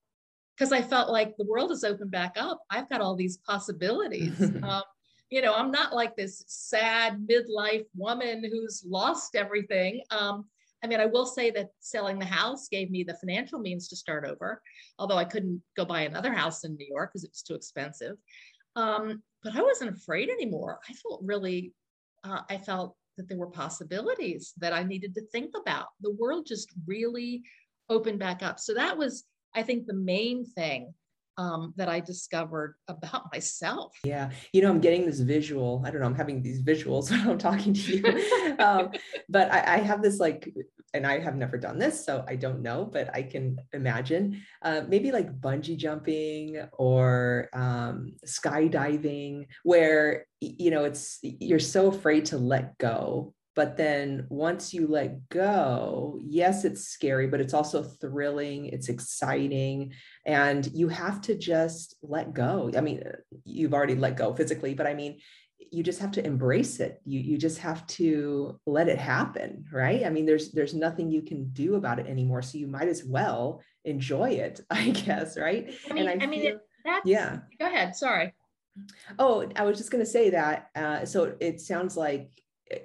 Because 0.57 0.73
I 0.73 0.83
felt 0.83 1.11
like 1.11 1.37
the 1.37 1.47
world 1.47 1.73
is 1.73 1.85
open 1.85 2.09
back 2.09 2.35
up. 2.37 2.61
I've 2.71 2.89
got 2.89 3.01
all 3.01 3.17
these 3.17 3.39
possibilities. 3.39 4.41
um, 4.63 4.83
you 5.31 5.43
know, 5.43 5.55
I'm 5.55 5.71
not 5.71 5.93
like 5.93 6.17
this 6.17 6.45
sad 6.47 7.27
midlife 7.29 7.87
woman 7.97 8.45
who's 8.45 8.85
lost 8.87 9.35
everything. 9.35 10.03
Um, 10.11 10.45
I 10.83 10.87
mean, 10.87 11.01
I 11.01 11.07
will 11.07 11.27
say 11.27 11.51
that 11.53 11.71
selling 11.81 12.19
the 12.19 12.27
house 12.27 12.69
gave 12.69 12.91
me 12.91 13.03
the 13.03 13.15
financial 13.15 13.59
means 13.59 13.89
to 13.89 13.97
start 13.97 14.27
over, 14.27 14.61
although 14.99 15.17
I 15.17 15.25
couldn't 15.25 15.63
go 15.77 15.85
buy 15.85 16.03
another 16.03 16.33
house 16.33 16.63
in 16.63 16.77
New 16.77 16.87
York 16.87 17.11
because 17.11 17.25
it 17.25 17.31
was 17.31 17.43
too 17.43 17.55
expensive. 17.55 18.17
Um, 18.77 19.23
but 19.43 19.57
I 19.57 19.63
wasn't 19.63 19.97
afraid 19.97 20.29
anymore. 20.29 20.79
I 20.89 20.93
felt 20.93 21.23
really, 21.25 21.73
uh, 22.23 22.43
I 22.51 22.59
felt 22.59 22.97
that 23.17 23.29
there 23.29 23.39
were 23.39 23.51
possibilities 23.51 24.53
that 24.59 24.73
I 24.73 24.83
needed 24.83 25.15
to 25.15 25.27
think 25.33 25.53
about. 25.59 25.87
The 26.01 26.13
world 26.13 26.47
just 26.47 26.69
really 26.87 27.43
opened 27.89 28.19
back 28.19 28.43
up. 28.43 28.61
So 28.61 28.75
that 28.75 28.97
was 28.97 29.25
I 29.55 29.63
think 29.63 29.87
the 29.87 29.95
main 29.95 30.45
thing 30.45 30.95
um, 31.37 31.75
that 31.77 31.89
I 31.89 32.01
discovered 32.01 32.77
about 32.89 33.25
myself. 33.33 33.93
Yeah. 34.05 34.31
You 34.53 34.63
know, 34.63 34.71
I'm 34.71 34.81
getting 34.81 35.07
this 35.07 35.21
visual. 35.21 35.83
I 35.85 35.91
don't 35.91 36.01
know, 36.01 36.07
I'm 36.07 36.15
having 36.15 36.43
these 36.43 36.63
visuals 36.63 37.11
when 37.11 37.29
I'm 37.29 37.39
talking 37.39 37.75
to 37.75 37.97
you. 37.97 38.57
um, 38.59 38.91
but 39.29 39.53
I, 39.53 39.75
I, 39.75 39.79
have 39.79 40.03
this 40.03 40.21
like, 40.21 40.53
and 40.93 41.07
I 41.07 41.19
have 41.19 41.37
never 41.37 41.57
done 41.57 41.79
this, 41.79 42.05
so 42.05 42.25
I 42.29 42.37
don't 42.37 42.63
know, 42.63 42.85
but 42.85 43.15
I 43.15 43.23
can 43.23 43.59
imagine 43.73 44.43
uh, 44.63 44.83
maybe 44.87 45.11
like 45.11 45.41
bungee 45.41 45.77
jumping 45.77 46.63
or 46.73 47.49
um, 47.53 48.13
skydiving, 48.25 49.47
where, 49.65 50.27
you 50.41 50.71
know, 50.71 50.85
it's, 50.85 51.19
you're 51.23 51.59
so 51.59 51.89
afraid 51.89 52.27
to 52.27 52.39
let 52.39 52.79
go 52.79 53.35
but 53.55 53.77
then 53.77 54.27
once 54.29 54.75
you 54.75 54.87
let 54.87 55.29
go 55.29 56.19
yes 56.23 56.65
it's 56.65 56.89
scary 56.89 57.27
but 57.27 57.41
it's 57.41 57.55
also 57.55 57.83
thrilling 57.83 58.67
it's 58.67 58.89
exciting 58.89 59.93
and 60.27 60.69
you 60.73 60.89
have 60.89 61.21
to 61.21 61.35
just 61.35 61.97
let 62.03 62.33
go. 62.33 62.71
I 62.77 62.81
mean 62.81 63.03
you've 63.45 63.75
already 63.75 63.95
let 63.95 64.17
go 64.17 64.35
physically 64.35 64.75
but 64.75 64.87
i 64.87 64.95
mean 64.95 65.19
you 65.71 65.83
just 65.83 66.01
have 66.01 66.13
to 66.13 66.25
embrace 66.25 66.79
it. 66.79 67.01
You 67.05 67.21
you 67.21 67.39
just 67.39 67.59
have 67.59 67.87
to 67.99 68.61
let 68.67 68.89
it 68.89 68.99
happen 68.99 69.65
right? 69.73 70.05
I 70.05 70.11
mean 70.11 70.27
there's 70.27 70.53
there's 70.53 70.75
nothing 70.75 71.11
you 71.11 71.23
can 71.23 71.51
do 71.53 71.75
about 71.75 71.99
it 71.99 72.07
anymore 72.07 72.43
so 72.43 72.59
you 72.59 72.67
might 72.67 72.89
as 72.89 73.05
well 73.05 73.61
enjoy 73.85 74.31
it 74.31 74.61
i 74.71 74.91
guess 74.91 75.37
right? 75.39 75.73
I 75.91 75.95
mean 75.95 76.09
and 76.09 76.23
i, 76.23 76.25
I 76.25 76.29
mean 76.29 76.59
that's 76.85 77.07
yeah. 77.07 77.39
Go 77.59 77.67
ahead 77.67 77.97
sorry. 77.97 78.35
Oh 79.19 79.49
i 79.57 79.65
was 79.65 79.79
just 79.79 79.91
going 79.91 80.05
to 80.05 80.11
say 80.11 80.31
that 80.31 80.69
uh, 80.75 81.05
so 81.05 81.35
it 81.41 81.61
sounds 81.61 81.97
like 81.97 82.31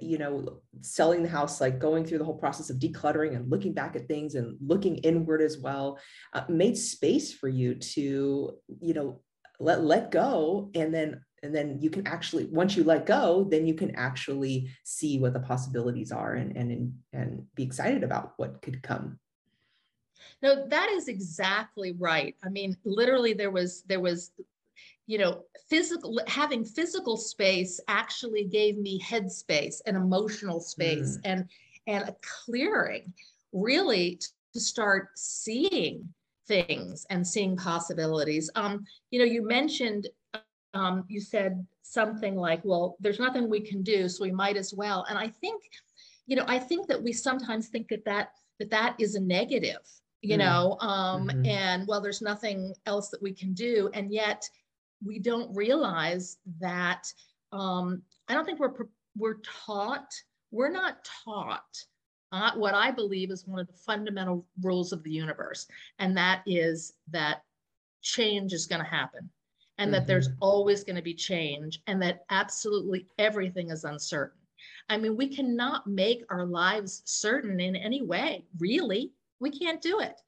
you 0.02 0.18
know 0.18 0.60
selling 0.82 1.24
the 1.24 1.30
house 1.30 1.62
like 1.62 1.80
going 1.80 2.06
through 2.06 2.18
the 2.18 2.24
whole 2.24 2.38
process 2.38 2.70
of 2.70 2.78
decluttering 2.78 3.36
and 3.36 3.50
looking 3.50 3.74
back 3.74 3.96
at 3.96 4.08
things 4.08 4.36
and 4.36 4.58
looking 4.60 4.98
inward 4.98 5.42
as 5.42 5.58
well 5.58 5.98
uh, 6.34 6.44
made 6.50 6.78
space 6.78 7.34
for 7.34 7.48
you 7.48 7.76
to 7.76 8.52
you 8.82 8.94
know 8.94 9.22
let 9.60 9.84
let 9.84 10.12
go 10.12 10.70
and 10.76 10.94
then 10.94 11.22
and 11.44 11.56
then 11.56 11.80
you 11.80 11.90
can 11.90 12.06
actually 12.08 12.46
once 12.46 12.76
you 12.76 12.84
let 12.84 13.06
go 13.06 13.48
then 13.50 13.66
you 13.66 13.74
can 13.74 13.96
actually 13.96 14.70
see 14.84 15.18
what 15.18 15.34
the 15.34 15.40
possibilities 15.40 16.12
are 16.12 16.34
and 16.34 16.56
and 16.58 16.94
and 17.14 17.46
be 17.56 17.64
excited 17.64 18.04
about 18.04 18.34
what 18.38 18.62
could 18.62 18.82
come. 18.84 19.18
No 20.42 20.68
that 20.68 20.90
is 20.90 21.08
exactly 21.08 21.96
right. 21.98 22.36
I 22.44 22.50
mean 22.50 22.76
literally 22.84 23.34
there 23.34 23.52
was 23.52 23.84
there 23.84 24.02
was 24.02 24.32
you 25.10 25.18
know 25.18 25.42
physical 25.70 26.20
having 26.28 26.64
physical 26.64 27.18
space 27.18 27.80
actually 27.88 28.44
gave 28.46 28.78
me 28.78 29.00
head 29.00 29.32
space 29.32 29.82
and 29.88 29.98
emotional 29.98 30.60
space 30.60 31.18
mm. 31.18 31.22
and 31.26 31.46
and 31.88 32.08
a 32.08 32.16
clearing 32.22 33.12
really 33.52 34.20
to 34.54 34.60
start 34.60 35.08
seeing 35.16 36.08
things 36.48 37.08
and 37.10 37.26
seeing 37.26 37.58
possibilities 37.58 38.52
um 38.54 38.86
you 39.10 39.18
know 39.18 39.26
you 39.26 39.42
mentioned 39.46 40.08
um, 40.76 41.04
you 41.08 41.20
said 41.20 41.66
something 41.82 42.36
like, 42.36 42.62
well, 42.64 42.96
there's 43.00 43.18
nothing 43.20 43.50
we 43.50 43.60
can 43.60 43.82
do, 43.82 44.08
so 44.08 44.24
we 44.24 44.32
might 44.32 44.56
as 44.56 44.72
well. 44.72 45.04
And 45.10 45.18
I 45.18 45.28
think, 45.28 45.64
you 46.28 46.36
know, 46.36 46.46
I 46.48 46.60
think 46.60 46.88
that 46.88 47.02
we 47.02 47.12
sometimes 47.12 47.70
think 47.70 47.88
that 47.90 48.06
that 48.06 48.34
that, 48.60 48.70
that 48.70 48.96
is 49.00 49.16
a 49.16 49.20
negative, 49.20 49.82
you 50.22 50.36
mm. 50.36 50.40
know, 50.40 50.78
um, 50.82 51.28
mm-hmm. 51.28 51.46
and 51.48 51.88
well, 51.88 52.02
there's 52.02 52.22
nothing 52.22 52.76
else 52.86 53.10
that 53.10 53.22
we 53.24 53.34
can 53.34 53.54
do. 53.54 53.90
And 53.96 54.14
yet 54.14 54.48
we 55.04 55.20
don't 55.20 55.56
realize 55.56 56.38
that 56.60 57.12
um, 57.52 58.02
I 58.28 58.34
don't 58.34 58.46
think 58.46 58.60
we're 58.60 58.74
we're 59.18 59.40
taught, 59.66 60.14
we're 60.52 60.72
not 60.72 61.08
taught 61.26 61.84
uh, 62.32 62.52
what 62.56 62.76
I 62.76 62.92
believe 62.92 63.32
is 63.32 63.48
one 63.48 63.60
of 63.60 63.68
the 63.68 63.74
fundamental 63.74 64.46
rules 64.62 64.94
of 64.94 65.04
the 65.04 65.12
universe, 65.12 65.68
and 65.98 66.16
that 66.18 66.44
is 66.46 66.94
that 67.12 67.44
change 68.02 68.54
is 68.54 68.66
going 68.66 68.82
to 68.84 68.90
happen 68.90 69.30
and 69.78 69.88
mm-hmm. 69.88 69.94
that 69.94 70.08
there's 70.08 70.30
mm-hmm. 70.30 70.38
always 70.44 70.84
going 70.84 70.96
to 70.96 71.02
be 71.02 71.14
change 71.14 71.82
and 71.88 72.02
that 72.02 72.24
absolutely 72.30 73.08
everything 73.18 73.72
is 73.72 73.84
uncertain. 73.84 74.40
I 74.90 74.98
mean, 74.98 75.16
we 75.16 75.28
cannot 75.28 75.88
make 75.88 76.24
our 76.30 76.46
lives 76.46 77.02
certain 77.06 77.60
in 77.60 77.76
any 77.76 78.02
way, 78.02 78.44
really. 78.60 79.12
We 79.40 79.52
can't 79.52 79.82
do 79.82 80.00
it. 80.00 80.20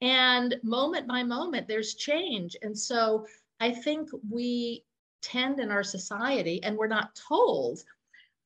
And 0.00 0.56
moment 0.62 1.06
by 1.06 1.22
moment, 1.22 1.68
there's 1.68 1.94
change. 1.94 2.56
And 2.62 2.76
so 2.76 3.26
I 3.60 3.72
think 3.72 4.08
we 4.28 4.84
tend 5.22 5.60
in 5.60 5.70
our 5.70 5.82
society, 5.82 6.62
and 6.62 6.76
we're 6.76 6.86
not 6.86 7.14
told 7.28 7.80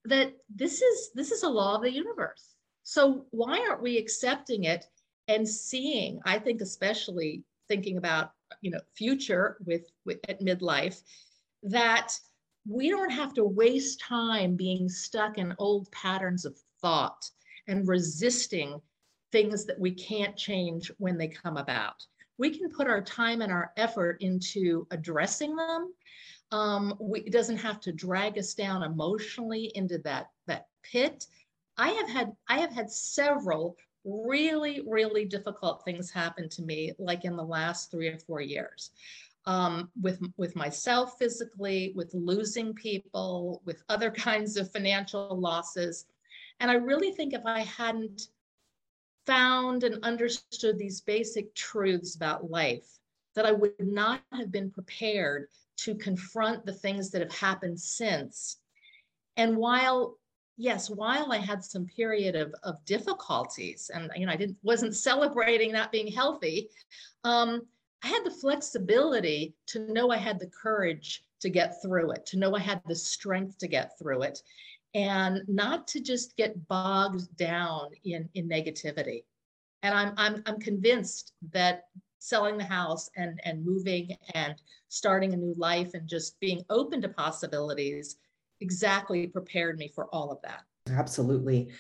that 0.05 0.33
this 0.55 0.83
is 0.83 1.11
this 1.15 1.31
is 1.31 1.43
a 1.43 1.49
law 1.49 1.77
of 1.77 1.83
the 1.83 1.93
universe. 1.93 2.55
So 2.83 3.27
why 3.31 3.65
aren't 3.69 3.83
we 3.83 3.99
accepting 3.99 4.65
it 4.65 4.87
and 5.29 5.49
seeing? 5.49 6.21
I 6.25 6.39
think 6.39 6.61
especially 6.61 7.45
thinking 7.69 7.99
about 7.99 8.33
you 8.61 8.71
know 8.71 8.81
future 8.97 9.59
with, 9.65 9.91
with 10.05 10.19
at 10.29 10.41
midlife 10.41 11.01
that 11.63 12.13
we 12.69 12.91
don't 12.91 13.11
have 13.11 13.35
to 13.35 13.45
waste 13.45 14.01
time 14.01 14.57
being 14.57 14.89
stuck 14.89 15.39
in 15.39 15.55
old 15.59 15.91
patterns 15.91 16.45
of 16.45 16.59
thought 16.81 17.29
and 17.69 17.89
resisting 17.89 18.81
things 19.31 19.65
that 19.65 19.79
we 19.79 19.93
can't 19.93 20.37
change 20.37 20.91
when 20.99 21.17
they 21.17 21.29
come 21.29 21.57
about. 21.57 22.05
We 22.39 22.57
can 22.57 22.71
put 22.71 22.87
our 22.87 23.03
time 23.03 23.43
and 23.43 23.53
our 23.53 23.73
effort 23.77 24.19
into 24.21 24.87
addressing 24.91 25.55
them. 25.57 25.93
Um, 26.51 26.95
we, 27.01 27.21
it 27.21 27.33
doesn't 27.33 27.59
have 27.59 27.81
to 27.81 27.93
drag 27.93 28.39
us 28.39 28.55
down 28.55 28.83
emotionally 28.83 29.73
into 29.75 29.99
that 29.99 30.31
that 30.47 30.67
pit. 30.83 31.27
I 31.79 31.89
have 31.91 32.09
had 32.09 32.33
I 32.49 32.59
have 32.59 32.73
had 32.73 32.91
several 32.91 33.77
really, 34.05 34.83
really 34.87 35.25
difficult 35.25 35.85
things 35.85 36.11
happen 36.11 36.49
to 36.51 36.63
me, 36.63 36.93
like 36.99 37.25
in 37.25 37.37
the 37.37 37.45
last 37.45 37.91
three 37.91 38.09
or 38.09 38.19
four 38.19 38.41
years. 38.41 38.91
Um, 39.45 39.91
with 40.01 40.21
with 40.37 40.55
myself 40.55 41.17
physically, 41.19 41.93
with 41.97 42.13
losing 42.15 42.75
people, 42.75 43.61
with 43.65 43.83
other 43.89 44.11
kinds 44.29 44.57
of 44.57 44.71
financial 44.71 45.37
losses, 45.39 46.07
and 46.61 46.71
I 46.71 46.75
really 46.75 47.13
think 47.13 47.35
if 47.35 47.45
I 47.45 47.61
hadn't 47.61 48.29
found 49.27 49.85
and 49.85 50.03
understood 50.05 50.79
these 50.79 51.01
basic 51.01 51.55
truths 51.55 52.15
about 52.17 52.51
life, 52.51 52.99
that 53.35 53.47
I 53.47 53.53
would 53.53 53.75
not 53.79 54.23
have 54.33 54.51
been 54.51 54.71
prepared 54.71 55.49
to 55.79 55.95
confront 55.95 56.65
the 56.65 56.73
things 56.73 57.11
that 57.11 57.23
have 57.23 57.35
happened 57.35 57.81
since. 57.81 58.59
And 59.37 59.57
while 59.57 60.19
yes, 60.57 60.91
while 60.91 61.33
I 61.33 61.39
had 61.39 61.65
some 61.65 61.87
period 61.87 62.37
of, 62.37 62.55
of 62.63 62.85
difficulties 62.85 63.91
and 63.93 64.11
you 64.17 64.27
know 64.27 64.33
I 64.33 64.37
didn't 64.37 64.59
wasn't 64.63 64.95
celebrating 64.95 65.73
not 65.73 65.93
being 65.93 66.07
healthy, 66.09 66.69
um, 67.25 67.63
I 68.05 68.09
had 68.09 68.25
the 68.25 68.31
flexibility 68.31 69.55
to 69.69 69.93
know 69.93 70.11
I 70.11 70.17
had 70.17 70.39
the 70.39 70.51
courage 70.51 71.25
to 71.41 71.51
get 71.51 71.81
through 71.83 72.13
it, 72.13 72.27
to 72.27 72.39
know 72.39 72.55
I 72.55 72.61
had 72.61 72.81
the 72.87 72.95
strength 72.95 73.59
to 73.59 73.69
get 73.69 73.99
through 73.99 74.23
it, 74.23 74.43
and 74.95 75.43
not 75.49 75.87
to 75.89 76.01
just 76.01 76.37
get 76.37 76.69
bogged 76.69 77.35
down 77.37 77.91
in, 78.05 78.29
in 78.35 78.49
negativity. 78.49 79.25
And 79.83 79.95
I'm, 79.95 80.15
I'm, 80.17 80.43
I'm 80.47 80.61
convinced 80.61 81.33
that 81.53 81.85
selling 82.19 82.57
the 82.57 82.65
house 82.65 83.11
and, 83.17 83.41
and 83.45 83.65
moving 83.65 84.17
and 84.35 84.55
starting 84.89 85.33
a 85.33 85.37
new 85.37 85.55
life 85.57 85.95
and 85.95 86.09
just 86.09 86.39
being 86.41 86.63
open 86.71 87.01
to 87.03 87.09
possibilities 87.09 88.17
exactly 88.61 89.27
prepared 89.27 89.77
me 89.79 89.89
for 89.89 90.07
all 90.15 90.31
of 90.31 90.41
that. 90.43 90.63
Absolutely. 90.91 91.71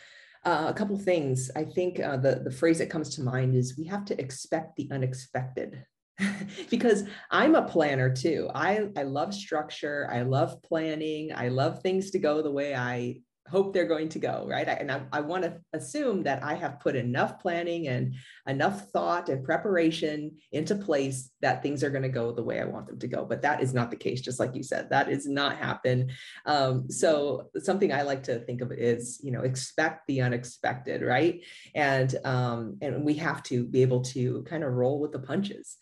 Uh, 0.44 0.66
a 0.68 0.74
couple 0.74 0.98
things. 0.98 1.50
I 1.54 1.62
think 1.62 2.00
uh, 2.00 2.16
the 2.16 2.40
the 2.42 2.50
phrase 2.50 2.78
that 2.78 2.90
comes 2.90 3.14
to 3.14 3.22
mind 3.22 3.54
is 3.54 3.78
we 3.78 3.84
have 3.84 4.04
to 4.06 4.20
expect 4.20 4.74
the 4.74 4.88
unexpected. 4.90 5.84
because 6.70 7.04
I'm 7.30 7.54
a 7.54 7.62
planner 7.62 8.14
too. 8.14 8.48
I 8.54 8.88
I 8.96 9.02
love 9.02 9.34
structure. 9.34 10.08
I 10.10 10.22
love 10.22 10.62
planning. 10.62 11.32
I 11.34 11.48
love 11.48 11.82
things 11.82 12.10
to 12.12 12.18
go 12.18 12.42
the 12.42 12.50
way 12.50 12.74
I 12.74 13.20
hope 13.48 13.72
they're 13.72 13.84
going 13.84 14.08
to 14.08 14.18
go 14.18 14.46
right 14.48 14.68
I, 14.68 14.72
and 14.72 14.90
I, 14.90 15.02
I 15.12 15.20
want 15.20 15.42
to 15.42 15.60
assume 15.72 16.22
that 16.22 16.42
i 16.42 16.54
have 16.54 16.80
put 16.80 16.94
enough 16.94 17.40
planning 17.40 17.88
and 17.88 18.14
enough 18.46 18.88
thought 18.90 19.28
and 19.28 19.44
preparation 19.44 20.36
into 20.52 20.74
place 20.74 21.30
that 21.40 21.62
things 21.62 21.82
are 21.82 21.90
going 21.90 22.04
to 22.04 22.08
go 22.08 22.32
the 22.32 22.42
way 22.42 22.60
i 22.60 22.64
want 22.64 22.86
them 22.86 22.98
to 23.00 23.08
go 23.08 23.24
but 23.24 23.42
that 23.42 23.60
is 23.60 23.74
not 23.74 23.90
the 23.90 23.96
case 23.96 24.20
just 24.20 24.38
like 24.38 24.54
you 24.54 24.62
said 24.62 24.88
that 24.88 25.10
is 25.10 25.26
not 25.26 25.56
happen 25.56 26.10
um, 26.46 26.88
so 26.88 27.50
something 27.58 27.92
i 27.92 28.02
like 28.02 28.22
to 28.22 28.38
think 28.40 28.62
of 28.62 28.70
is 28.72 29.20
you 29.22 29.32
know 29.32 29.42
expect 29.42 30.06
the 30.06 30.22
unexpected 30.22 31.02
right 31.02 31.44
and 31.74 32.16
um, 32.24 32.78
and 32.80 33.04
we 33.04 33.14
have 33.14 33.42
to 33.42 33.64
be 33.64 33.82
able 33.82 34.00
to 34.00 34.42
kind 34.44 34.62
of 34.62 34.72
roll 34.72 35.00
with 35.00 35.12
the 35.12 35.18
punches 35.18 35.76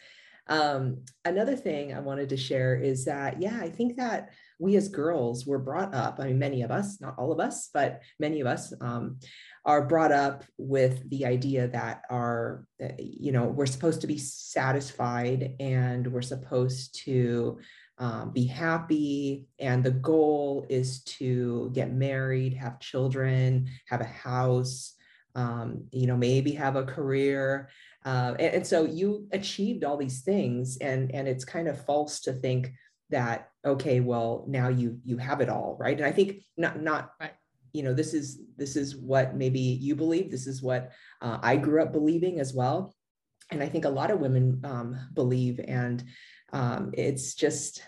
um, 0.50 1.02
another 1.24 1.56
thing 1.56 1.94
i 1.94 2.00
wanted 2.00 2.28
to 2.28 2.36
share 2.36 2.76
is 2.76 3.04
that 3.06 3.40
yeah 3.40 3.58
i 3.60 3.68
think 3.68 3.96
that 3.96 4.30
we 4.60 4.76
as 4.76 4.88
girls 4.88 5.46
were 5.46 5.58
brought 5.58 5.94
up, 5.94 6.20
I 6.20 6.26
mean, 6.26 6.38
many 6.38 6.62
of 6.62 6.70
us, 6.70 7.00
not 7.00 7.14
all 7.16 7.32
of 7.32 7.40
us, 7.40 7.70
but 7.72 8.02
many 8.20 8.40
of 8.40 8.46
us 8.46 8.74
um, 8.82 9.18
are 9.64 9.86
brought 9.86 10.12
up 10.12 10.44
with 10.58 11.08
the 11.08 11.24
idea 11.24 11.66
that 11.68 12.02
our, 12.10 12.66
uh, 12.82 12.88
you 12.98 13.32
know, 13.32 13.44
we're 13.44 13.64
supposed 13.64 14.02
to 14.02 14.06
be 14.06 14.18
satisfied 14.18 15.54
and 15.58 16.06
we're 16.06 16.20
supposed 16.20 16.94
to 17.04 17.58
um, 17.96 18.32
be 18.32 18.44
happy. 18.44 19.46
And 19.58 19.82
the 19.82 19.92
goal 19.92 20.66
is 20.68 21.02
to 21.04 21.70
get 21.72 21.90
married, 21.90 22.52
have 22.54 22.80
children, 22.80 23.66
have 23.88 24.02
a 24.02 24.04
house, 24.04 24.94
um, 25.34 25.84
you 25.90 26.06
know, 26.06 26.18
maybe 26.18 26.52
have 26.52 26.76
a 26.76 26.84
career. 26.84 27.70
Uh, 28.04 28.34
and, 28.38 28.54
and 28.54 28.66
so 28.66 28.84
you 28.84 29.26
achieved 29.32 29.84
all 29.84 29.96
these 29.96 30.22
things 30.22 30.78
and, 30.78 31.14
and 31.14 31.28
it's 31.28 31.44
kind 31.44 31.68
of 31.68 31.84
false 31.84 32.20
to 32.20 32.32
think 32.32 32.72
that 33.10 33.48
okay 33.66 34.00
well 34.00 34.44
now 34.48 34.68
you 34.68 34.98
you 35.04 35.18
have 35.18 35.40
it 35.40 35.48
all 35.48 35.76
right? 35.78 35.96
And 35.96 36.06
i 36.06 36.12
think 36.12 36.42
not 36.56 36.80
not 36.80 37.12
right. 37.20 37.32
you 37.72 37.82
know 37.82 37.92
this 37.92 38.14
is 38.14 38.40
this 38.56 38.76
is 38.76 38.96
what 38.96 39.36
maybe 39.36 39.60
you 39.60 39.94
believe 39.94 40.30
this 40.30 40.46
is 40.46 40.62
what 40.62 40.92
uh, 41.20 41.38
i 41.42 41.56
grew 41.56 41.82
up 41.82 41.92
believing 41.92 42.40
as 42.40 42.54
well. 42.54 42.94
And 43.50 43.62
i 43.62 43.68
think 43.68 43.84
a 43.84 43.90
lot 43.90 44.10
of 44.10 44.20
women 44.20 44.60
um, 44.64 44.96
believe 45.12 45.60
and 45.66 46.02
um, 46.52 46.90
it's 46.94 47.34
just 47.34 47.82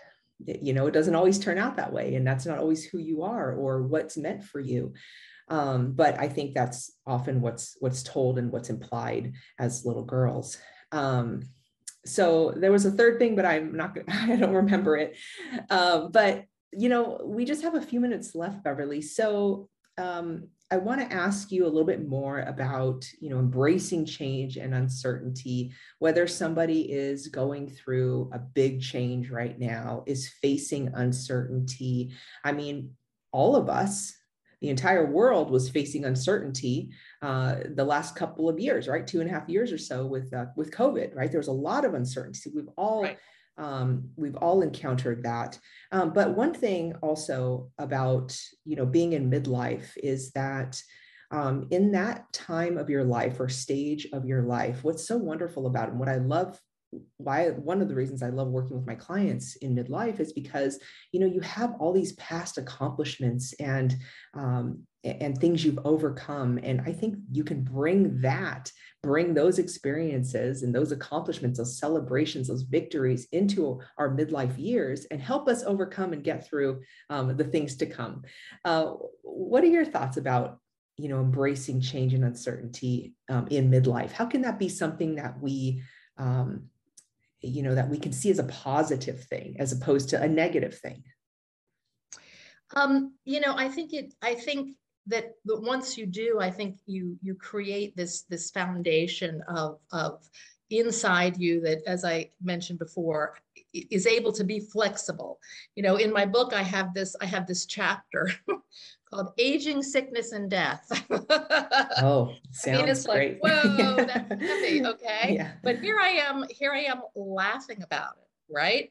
you 0.44 0.72
know 0.72 0.86
it 0.86 0.92
doesn't 0.92 1.14
always 1.14 1.38
turn 1.38 1.58
out 1.58 1.76
that 1.76 1.92
way 1.92 2.16
and 2.16 2.26
that's 2.26 2.46
not 2.46 2.58
always 2.58 2.84
who 2.84 2.98
you 2.98 3.22
are 3.22 3.52
or 3.52 3.82
what's 3.82 4.16
meant 4.16 4.42
for 4.42 4.60
you 4.60 4.92
Um, 5.52 5.92
but 5.92 6.18
I 6.18 6.28
think 6.28 6.54
that's 6.54 6.92
often 7.06 7.42
what's 7.42 7.76
what's 7.80 8.02
told 8.02 8.38
and 8.38 8.50
what's 8.50 8.70
implied 8.70 9.34
as 9.58 9.84
little 9.84 10.02
girls. 10.02 10.56
Um, 10.92 11.42
so 12.06 12.54
there 12.56 12.72
was 12.72 12.86
a 12.86 12.90
third 12.90 13.18
thing, 13.18 13.36
but 13.36 13.44
I'm 13.44 13.76
not. 13.76 13.98
I 14.08 14.36
don't 14.36 14.54
remember 14.54 14.96
it. 14.96 15.14
Um, 15.68 16.10
but 16.10 16.46
you 16.72 16.88
know, 16.88 17.20
we 17.22 17.44
just 17.44 17.62
have 17.62 17.74
a 17.74 17.82
few 17.82 18.00
minutes 18.00 18.34
left, 18.34 18.64
Beverly. 18.64 19.02
So 19.02 19.68
um, 19.98 20.48
I 20.70 20.78
want 20.78 21.02
to 21.02 21.14
ask 21.14 21.52
you 21.52 21.64
a 21.64 21.68
little 21.68 21.84
bit 21.84 22.08
more 22.08 22.40
about, 22.40 23.04
you 23.20 23.28
know, 23.28 23.38
embracing 23.38 24.06
change 24.06 24.56
and 24.56 24.74
uncertainty, 24.74 25.74
whether 25.98 26.26
somebody 26.26 26.90
is 26.90 27.28
going 27.28 27.68
through 27.68 28.30
a 28.32 28.38
big 28.38 28.80
change 28.80 29.28
right 29.28 29.58
now, 29.58 30.02
is 30.06 30.32
facing 30.40 30.88
uncertainty. 30.94 32.14
I 32.42 32.52
mean, 32.52 32.92
all 33.32 33.54
of 33.54 33.68
us, 33.68 34.14
the 34.62 34.70
entire 34.70 35.04
world 35.04 35.50
was 35.50 35.68
facing 35.68 36.06
uncertainty 36.06 36.90
uh, 37.20 37.56
the 37.74 37.84
last 37.84 38.16
couple 38.16 38.48
of 38.48 38.58
years, 38.58 38.88
right? 38.88 39.06
Two 39.06 39.20
and 39.20 39.28
a 39.28 39.32
half 39.32 39.48
years 39.48 39.72
or 39.72 39.78
so 39.78 40.06
with 40.06 40.32
uh, 40.32 40.46
with 40.56 40.70
COVID, 40.70 41.14
right? 41.14 41.30
There 41.30 41.40
was 41.40 41.48
a 41.48 41.52
lot 41.52 41.84
of 41.84 41.92
uncertainty. 41.92 42.50
We've 42.54 42.70
all 42.76 43.02
right 43.02 43.18
um, 43.58 44.10
we've 44.16 44.36
all 44.36 44.62
encountered 44.62 45.24
that 45.24 45.58
um, 45.90 46.12
but 46.12 46.36
one 46.36 46.54
thing 46.54 46.94
also 47.02 47.70
about 47.78 48.36
you 48.64 48.76
know 48.76 48.86
being 48.86 49.12
in 49.12 49.30
midlife 49.30 49.96
is 50.02 50.32
that 50.32 50.80
um, 51.30 51.66
in 51.70 51.92
that 51.92 52.30
time 52.32 52.78
of 52.78 52.90
your 52.90 53.04
life 53.04 53.40
or 53.40 53.48
stage 53.48 54.06
of 54.12 54.24
your 54.24 54.42
life 54.42 54.82
what's 54.84 55.06
so 55.06 55.16
wonderful 55.16 55.66
about 55.66 55.88
it 55.88 55.90
and 55.90 56.00
what 56.00 56.08
i 56.08 56.16
love 56.16 56.58
why 57.16 57.48
one 57.50 57.80
of 57.80 57.88
the 57.88 57.94
reasons 57.94 58.22
I 58.22 58.28
love 58.28 58.48
working 58.48 58.76
with 58.76 58.86
my 58.86 58.94
clients 58.94 59.56
in 59.56 59.74
midlife 59.74 60.20
is 60.20 60.32
because 60.32 60.78
you 61.12 61.20
know 61.20 61.26
you 61.26 61.40
have 61.40 61.74
all 61.78 61.92
these 61.92 62.12
past 62.14 62.58
accomplishments 62.58 63.54
and 63.54 63.96
um, 64.34 64.80
and 65.04 65.36
things 65.36 65.64
you've 65.64 65.80
overcome 65.84 66.58
and 66.62 66.80
I 66.82 66.92
think 66.92 67.16
you 67.30 67.44
can 67.44 67.62
bring 67.62 68.20
that 68.20 68.70
bring 69.02 69.34
those 69.34 69.58
experiences 69.58 70.62
and 70.62 70.74
those 70.74 70.92
accomplishments 70.92 71.58
those 71.58 71.78
celebrations 71.78 72.48
those 72.48 72.62
victories 72.62 73.26
into 73.32 73.80
our 73.98 74.14
midlife 74.14 74.56
years 74.58 75.06
and 75.06 75.20
help 75.20 75.48
us 75.48 75.64
overcome 75.64 76.12
and 76.12 76.22
get 76.22 76.46
through 76.46 76.82
um, 77.10 77.36
the 77.36 77.44
things 77.44 77.76
to 77.76 77.86
come. 77.86 78.22
Uh, 78.64 78.92
what 79.22 79.64
are 79.64 79.68
your 79.68 79.84
thoughts 79.84 80.18
about 80.18 80.58
you 80.98 81.08
know 81.08 81.20
embracing 81.20 81.80
change 81.80 82.12
and 82.12 82.24
uncertainty 82.24 83.14
um, 83.30 83.48
in 83.48 83.70
midlife? 83.70 84.12
How 84.12 84.26
can 84.26 84.42
that 84.42 84.58
be 84.58 84.68
something 84.68 85.16
that 85.16 85.40
we 85.40 85.82
um, 86.18 86.68
you 87.42 87.62
know 87.62 87.74
that 87.74 87.88
we 87.88 87.98
can 87.98 88.12
see 88.12 88.30
as 88.30 88.38
a 88.38 88.44
positive 88.44 89.24
thing 89.24 89.56
as 89.58 89.72
opposed 89.72 90.08
to 90.10 90.22
a 90.22 90.28
negative 90.28 90.78
thing? 90.78 91.02
Um, 92.74 93.14
you 93.24 93.40
know 93.40 93.54
i 93.56 93.68
think 93.68 93.92
it 93.92 94.14
i 94.22 94.34
think 94.34 94.76
that 95.06 95.34
once 95.44 95.98
you 95.98 96.06
do 96.06 96.38
i 96.40 96.50
think 96.50 96.78
you 96.86 97.18
you 97.20 97.34
create 97.34 97.94
this 97.96 98.22
this 98.22 98.50
foundation 98.50 99.42
of 99.48 99.78
of 99.92 100.22
inside 100.70 101.36
you 101.36 101.60
that 101.60 101.82
as 101.86 102.04
i 102.04 102.30
mentioned 102.42 102.78
before 102.78 103.34
is 103.74 104.06
able 104.06 104.32
to 104.32 104.44
be 104.44 104.60
flexible. 104.60 105.38
You 105.76 105.82
know 105.82 105.96
in 105.96 106.12
my 106.12 106.24
book 106.24 106.52
i 106.54 106.62
have 106.62 106.94
this 106.94 107.14
i 107.20 107.26
have 107.26 107.46
this 107.46 107.66
chapter 107.66 108.30
called 109.12 109.32
Aging, 109.38 109.82
Sickness, 109.82 110.32
and 110.32 110.50
Death. 110.50 111.04
oh, 112.02 112.34
sounds 112.50 112.78
I 112.78 112.82
mean, 112.82 112.88
it's 112.88 113.06
great. 113.06 113.42
like, 113.42 113.64
whoa, 113.64 113.94
that's 113.96 114.28
heavy. 114.42 114.84
Okay. 114.84 115.34
Yeah. 115.34 115.52
But 115.62 115.80
here 115.80 115.98
I 116.00 116.08
am, 116.08 116.44
here 116.50 116.72
I 116.72 116.84
am 116.84 117.02
laughing 117.14 117.82
about 117.82 118.14
it, 118.16 118.52
right? 118.52 118.90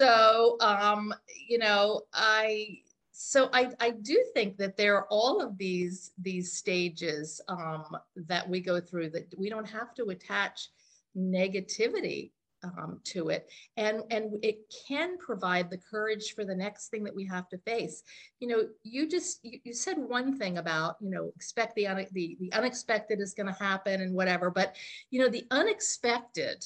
So 0.00 0.56
um, 0.60 1.12
you 1.48 1.58
know, 1.58 2.02
I 2.12 2.80
so 3.10 3.50
I, 3.52 3.70
I 3.80 3.90
do 3.90 4.24
think 4.32 4.56
that 4.58 4.76
there 4.76 4.96
are 4.96 5.06
all 5.10 5.40
of 5.40 5.58
these 5.58 6.12
these 6.18 6.52
stages 6.52 7.40
um, 7.48 7.96
that 8.14 8.48
we 8.48 8.60
go 8.60 8.80
through 8.80 9.10
that 9.10 9.34
we 9.36 9.48
don't 9.50 9.68
have 9.68 9.94
to 9.94 10.10
attach 10.10 10.68
negativity 11.16 12.30
um, 12.64 13.00
to 13.04 13.28
it 13.28 13.48
and 13.76 14.02
and 14.10 14.36
it 14.42 14.58
can 14.86 15.16
provide 15.18 15.70
the 15.70 15.78
courage 15.78 16.34
for 16.34 16.44
the 16.44 16.54
next 16.54 16.88
thing 16.88 17.04
that 17.04 17.14
we 17.14 17.24
have 17.24 17.48
to 17.48 17.58
face 17.58 18.02
you 18.40 18.48
know 18.48 18.68
you 18.82 19.08
just 19.08 19.40
you, 19.42 19.60
you 19.64 19.72
said 19.72 19.96
one 19.96 20.38
thing 20.38 20.58
about 20.58 20.96
you 21.00 21.10
know 21.10 21.30
expect 21.36 21.74
the 21.74 21.86
the, 22.12 22.36
the 22.40 22.52
unexpected 22.52 23.20
is 23.20 23.34
going 23.34 23.46
to 23.46 23.62
happen 23.62 24.00
and 24.00 24.14
whatever 24.14 24.50
but 24.50 24.76
you 25.10 25.20
know 25.20 25.28
the 25.28 25.46
unexpected 25.50 26.64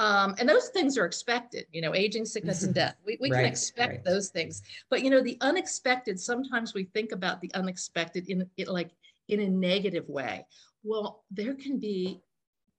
um, 0.00 0.34
and 0.38 0.48
those 0.48 0.68
things 0.68 0.96
are 0.96 1.04
expected, 1.04 1.66
you 1.72 1.82
know, 1.82 1.94
aging, 1.94 2.24
sickness, 2.24 2.62
and 2.62 2.74
death. 2.74 2.96
We, 3.04 3.18
we 3.20 3.30
right, 3.30 3.40
can 3.40 3.44
expect 3.44 3.90
right. 3.90 4.04
those 4.04 4.30
things. 4.30 4.62
But, 4.88 5.02
you 5.02 5.10
know, 5.10 5.20
the 5.20 5.36
unexpected, 5.42 6.18
sometimes 6.18 6.72
we 6.72 6.84
think 6.84 7.12
about 7.12 7.42
the 7.42 7.52
unexpected 7.52 8.30
in 8.30 8.48
it 8.56 8.68
like 8.68 8.92
in 9.28 9.40
a 9.40 9.48
negative 9.48 10.08
way. 10.08 10.46
Well, 10.82 11.24
there 11.30 11.52
can 11.52 11.78
be 11.78 12.22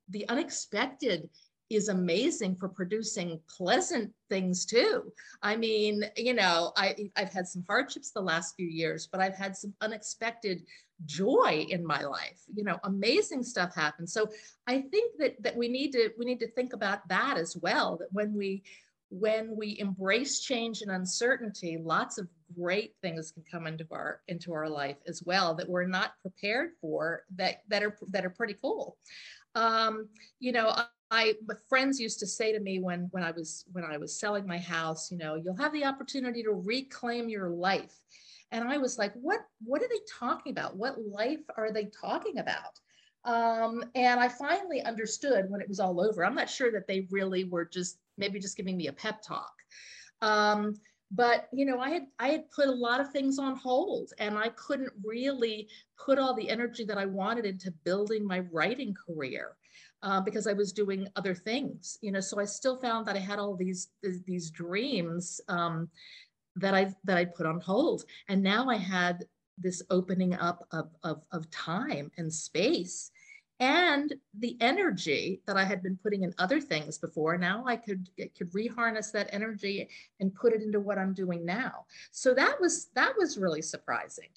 the 0.10 0.28
unexpected 0.30 1.30
is 1.76 1.90
amazing 1.90 2.56
for 2.56 2.70
producing 2.70 3.40
pleasant 3.50 4.12
things 4.30 4.66
too. 4.66 5.12
I 5.42 5.56
mean, 5.56 6.04
you 6.16 6.34
know, 6.34 6.72
I, 6.76 6.96
I've 7.16 7.32
had 7.32 7.48
some 7.48 7.64
hardships 7.68 8.12
the 8.12 8.22
last 8.22 8.56
few 8.56 8.68
years, 8.68 9.08
but 9.12 9.22
I've 9.22 9.36
had 9.36 9.56
some 9.56 9.74
unexpected 9.82 10.64
joy 11.06 11.66
in 11.70 11.86
my 11.86 12.02
life. 12.04 12.42
You 12.54 12.64
know, 12.64 12.78
amazing 12.84 13.44
stuff 13.44 13.74
happens. 13.74 14.14
So 14.14 14.30
I 14.68 14.82
think 14.82 15.18
that 15.20 15.42
that 15.44 15.56
we 15.56 15.68
need 15.68 15.92
to 15.94 16.12
we 16.18 16.26
need 16.26 16.40
to 16.40 16.52
think 16.52 16.74
about 16.74 17.08
that 17.10 17.38
as 17.38 17.58
well. 17.58 17.98
That 17.98 18.10
when 18.12 18.34
we 18.34 18.64
when 19.10 19.58
we 19.58 19.78
embrace 19.80 20.40
change 20.40 20.82
and 20.82 20.90
uncertainty, 20.90 21.78
lots 21.78 22.18
of 22.18 22.28
great 22.58 22.96
things 23.02 23.32
can 23.32 23.44
come 23.50 23.68
into 23.68 23.86
our 23.92 24.22
into 24.28 24.54
our 24.54 24.70
life 24.70 24.98
as 25.08 25.22
well 25.26 25.54
that 25.56 25.70
we're 25.70 25.86
not 25.86 26.14
prepared 26.22 26.72
for 26.80 27.24
that 27.36 27.62
that 27.68 27.84
are 27.84 27.98
that 28.10 28.26
are 28.26 28.30
pretty 28.30 28.56
cool. 28.62 28.98
Um, 29.54 30.08
you 30.40 30.54
know, 30.54 30.74
My 31.12 31.34
friends 31.68 32.00
used 32.00 32.20
to 32.20 32.28
say 32.28 32.54
to 32.54 32.60
me 32.62 32.80
when 32.80 33.10
when 33.12 33.22
I 33.22 33.32
was 33.32 33.66
when 33.74 33.84
I 33.84 33.98
was 33.98 34.18
selling 34.18 34.48
my 34.48 34.58
house, 34.58 35.12
you 35.12 35.18
know, 35.18 35.36
you'll 35.36 35.58
have 35.58 35.74
the 35.74 35.84
opportunity 35.84 36.42
to 36.44 36.52
reclaim 36.52 37.28
your 37.28 37.50
life. 37.50 38.00
And 38.52 38.68
I 38.68 38.78
was 38.78 38.98
like, 38.98 39.14
what 39.16 39.42
what 39.64 39.82
are 39.82 39.90
they 39.90 40.00
talking 40.10 40.52
about? 40.52 40.78
What 40.78 41.02
life 41.06 41.44
are 41.58 41.72
they 41.72 41.86
talking 41.86 42.38
about? 42.38 42.80
Um, 43.26 43.84
and 43.94 44.20
I 44.20 44.30
finally 44.30 44.82
understood 44.82 45.50
when 45.50 45.62
it 45.62 45.70
was 45.70 45.80
all 45.80 46.02
over. 46.02 46.26
I'm 46.26 46.34
not 46.34 46.50
sure 46.50 46.72
that 46.72 46.88
they 46.88 47.08
really 47.12 47.44
were 47.44 47.66
just 47.66 47.98
maybe 48.18 48.40
just 48.40 48.58
giving 48.58 48.78
me 48.78 48.88
a 48.88 48.94
pep 48.94 49.22
talk. 49.22 49.54
Um, 50.22 50.76
but 51.12 51.50
you 51.52 51.66
know, 51.66 51.80
I 51.80 51.90
had 51.90 52.08
I 52.20 52.30
had 52.30 52.50
put 52.52 52.68
a 52.68 52.72
lot 52.72 53.02
of 53.02 53.12
things 53.12 53.38
on 53.38 53.58
hold, 53.58 54.14
and 54.18 54.38
I 54.38 54.50
couldn't 54.50 54.94
really 55.04 55.68
put 55.98 56.20
all 56.20 56.34
the 56.34 56.50
energy 56.50 56.86
that 56.86 56.98
I 56.98 57.06
wanted 57.06 57.46
into 57.46 57.72
building 57.84 58.26
my 58.26 58.40
writing 58.52 58.96
career 58.96 59.58
uh, 60.04 60.22
because 60.22 60.48
I 60.48 60.54
was 60.54 60.74
doing 60.74 61.08
other 61.16 61.36
things, 61.36 61.98
you 62.02 62.12
know. 62.12 62.20
So 62.20 62.40
I 62.40 62.46
still 62.46 62.78
found 62.78 63.06
that 63.06 63.16
I 63.16 63.20
had 63.20 63.40
all 63.40 63.56
these 63.56 63.90
these 64.26 64.50
dreams 64.50 65.42
um, 65.48 65.90
that 66.56 66.74
I 66.74 66.94
that 67.04 67.18
I 67.18 67.26
put 67.26 67.46
on 67.46 67.60
hold, 67.60 68.04
and 68.28 68.42
now 68.42 68.70
I 68.70 68.78
had 68.78 69.26
this 69.58 69.84
opening 69.90 70.34
up 70.34 70.66
of, 70.72 70.90
of, 71.04 71.24
of 71.32 71.50
time 71.52 72.12
and 72.18 72.34
space 72.34 73.12
and 73.62 74.16
the 74.40 74.58
energy 74.60 75.40
that 75.46 75.56
I 75.56 75.64
had 75.64 75.84
been 75.84 75.96
putting 76.02 76.24
in 76.24 76.34
other 76.40 76.60
things 76.60 76.98
before. 76.98 77.38
Now 77.38 77.64
I 77.68 77.76
could 77.76 78.10
could 78.36 78.52
reharness 78.54 79.12
that 79.12 79.30
energy 79.32 79.88
and 80.20 80.34
put 80.34 80.54
it 80.54 80.64
into 80.64 80.80
what 80.80 80.98
I'm 80.98 81.14
doing 81.14 81.46
now. 81.46 81.86
So 82.12 82.34
that 82.34 82.60
was 82.60 82.88
that 82.96 83.14
was 83.18 83.38
really 83.38 83.62
surprising. 83.62 84.30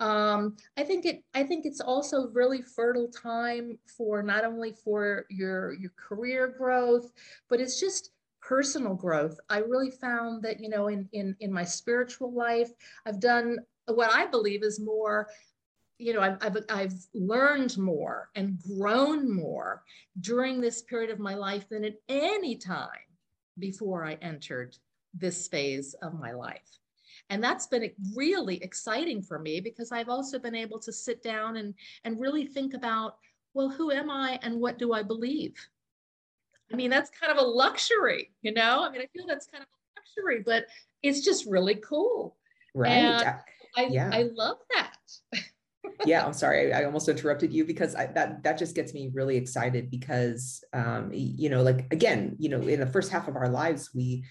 Um, 0.00 0.56
I 0.76 0.82
think 0.82 1.06
it. 1.06 1.22
I 1.34 1.44
think 1.44 1.64
it's 1.66 1.80
also 1.80 2.28
really 2.32 2.62
fertile 2.62 3.08
time 3.08 3.78
for 3.96 4.22
not 4.22 4.44
only 4.44 4.72
for 4.72 5.24
your 5.30 5.74
your 5.74 5.92
career 5.96 6.54
growth, 6.58 7.12
but 7.48 7.60
it's 7.60 7.78
just 7.78 8.10
personal 8.42 8.94
growth. 8.94 9.38
I 9.48 9.58
really 9.58 9.90
found 9.90 10.42
that 10.42 10.60
you 10.60 10.68
know 10.68 10.88
in 10.88 11.08
in 11.12 11.36
in 11.40 11.52
my 11.52 11.64
spiritual 11.64 12.32
life, 12.32 12.70
I've 13.06 13.20
done 13.20 13.58
what 13.86 14.12
I 14.12 14.26
believe 14.26 14.62
is 14.64 14.80
more. 14.80 15.28
You 15.98 16.12
know, 16.14 16.20
I've, 16.20 16.38
I've 16.40 16.56
I've 16.68 16.94
learned 17.14 17.78
more 17.78 18.30
and 18.34 18.58
grown 18.60 19.32
more 19.32 19.84
during 20.20 20.60
this 20.60 20.82
period 20.82 21.10
of 21.10 21.20
my 21.20 21.34
life 21.34 21.68
than 21.68 21.84
at 21.84 21.94
any 22.08 22.56
time 22.56 22.88
before 23.60 24.04
I 24.04 24.14
entered 24.14 24.76
this 25.14 25.46
phase 25.46 25.94
of 26.02 26.18
my 26.18 26.32
life. 26.32 26.80
And 27.30 27.42
that's 27.42 27.66
been 27.66 27.90
really 28.14 28.62
exciting 28.62 29.22
for 29.22 29.38
me 29.38 29.60
because 29.60 29.92
I've 29.92 30.08
also 30.08 30.38
been 30.38 30.54
able 30.54 30.78
to 30.80 30.92
sit 30.92 31.22
down 31.22 31.56
and, 31.56 31.74
and 32.04 32.20
really 32.20 32.46
think 32.46 32.74
about, 32.74 33.16
well, 33.54 33.68
who 33.68 33.90
am 33.90 34.10
I 34.10 34.38
and 34.42 34.60
what 34.60 34.78
do 34.78 34.92
I 34.92 35.02
believe? 35.02 35.54
I 36.72 36.76
mean, 36.76 36.90
that's 36.90 37.10
kind 37.10 37.32
of 37.32 37.38
a 37.38 37.46
luxury, 37.46 38.32
you 38.42 38.52
know? 38.52 38.84
I 38.84 38.90
mean, 38.90 39.00
I 39.00 39.06
feel 39.06 39.26
that's 39.26 39.46
kind 39.46 39.62
of 39.62 39.68
a 39.68 40.00
luxury, 40.00 40.42
but 40.44 40.66
it's 41.02 41.20
just 41.20 41.46
really 41.46 41.76
cool. 41.76 42.36
Right. 42.74 42.90
And 42.90 43.34
I, 43.76 43.86
yeah. 43.86 44.10
I 44.12 44.28
love 44.34 44.58
that. 44.74 44.96
yeah, 46.06 46.24
I'm 46.24 46.32
sorry. 46.32 46.72
I, 46.72 46.80
I, 46.80 46.84
almost 46.84 47.08
interrupted 47.08 47.52
you 47.52 47.64
because 47.64 47.94
I, 47.94 48.06
that 48.06 48.42
that 48.42 48.58
just 48.58 48.74
gets 48.74 48.94
me 48.94 49.10
really 49.12 49.36
excited 49.36 49.90
because 49.90 50.62
um, 50.72 51.10
you 51.12 51.48
know, 51.50 51.62
like 51.62 51.92
again, 51.92 52.36
you 52.38 52.48
know, 52.48 52.60
in 52.60 52.80
the 52.80 52.86
first 52.86 53.10
half 53.10 53.28
of 53.28 53.36
our 53.36 53.48
lives, 53.48 53.90
we 53.94 54.24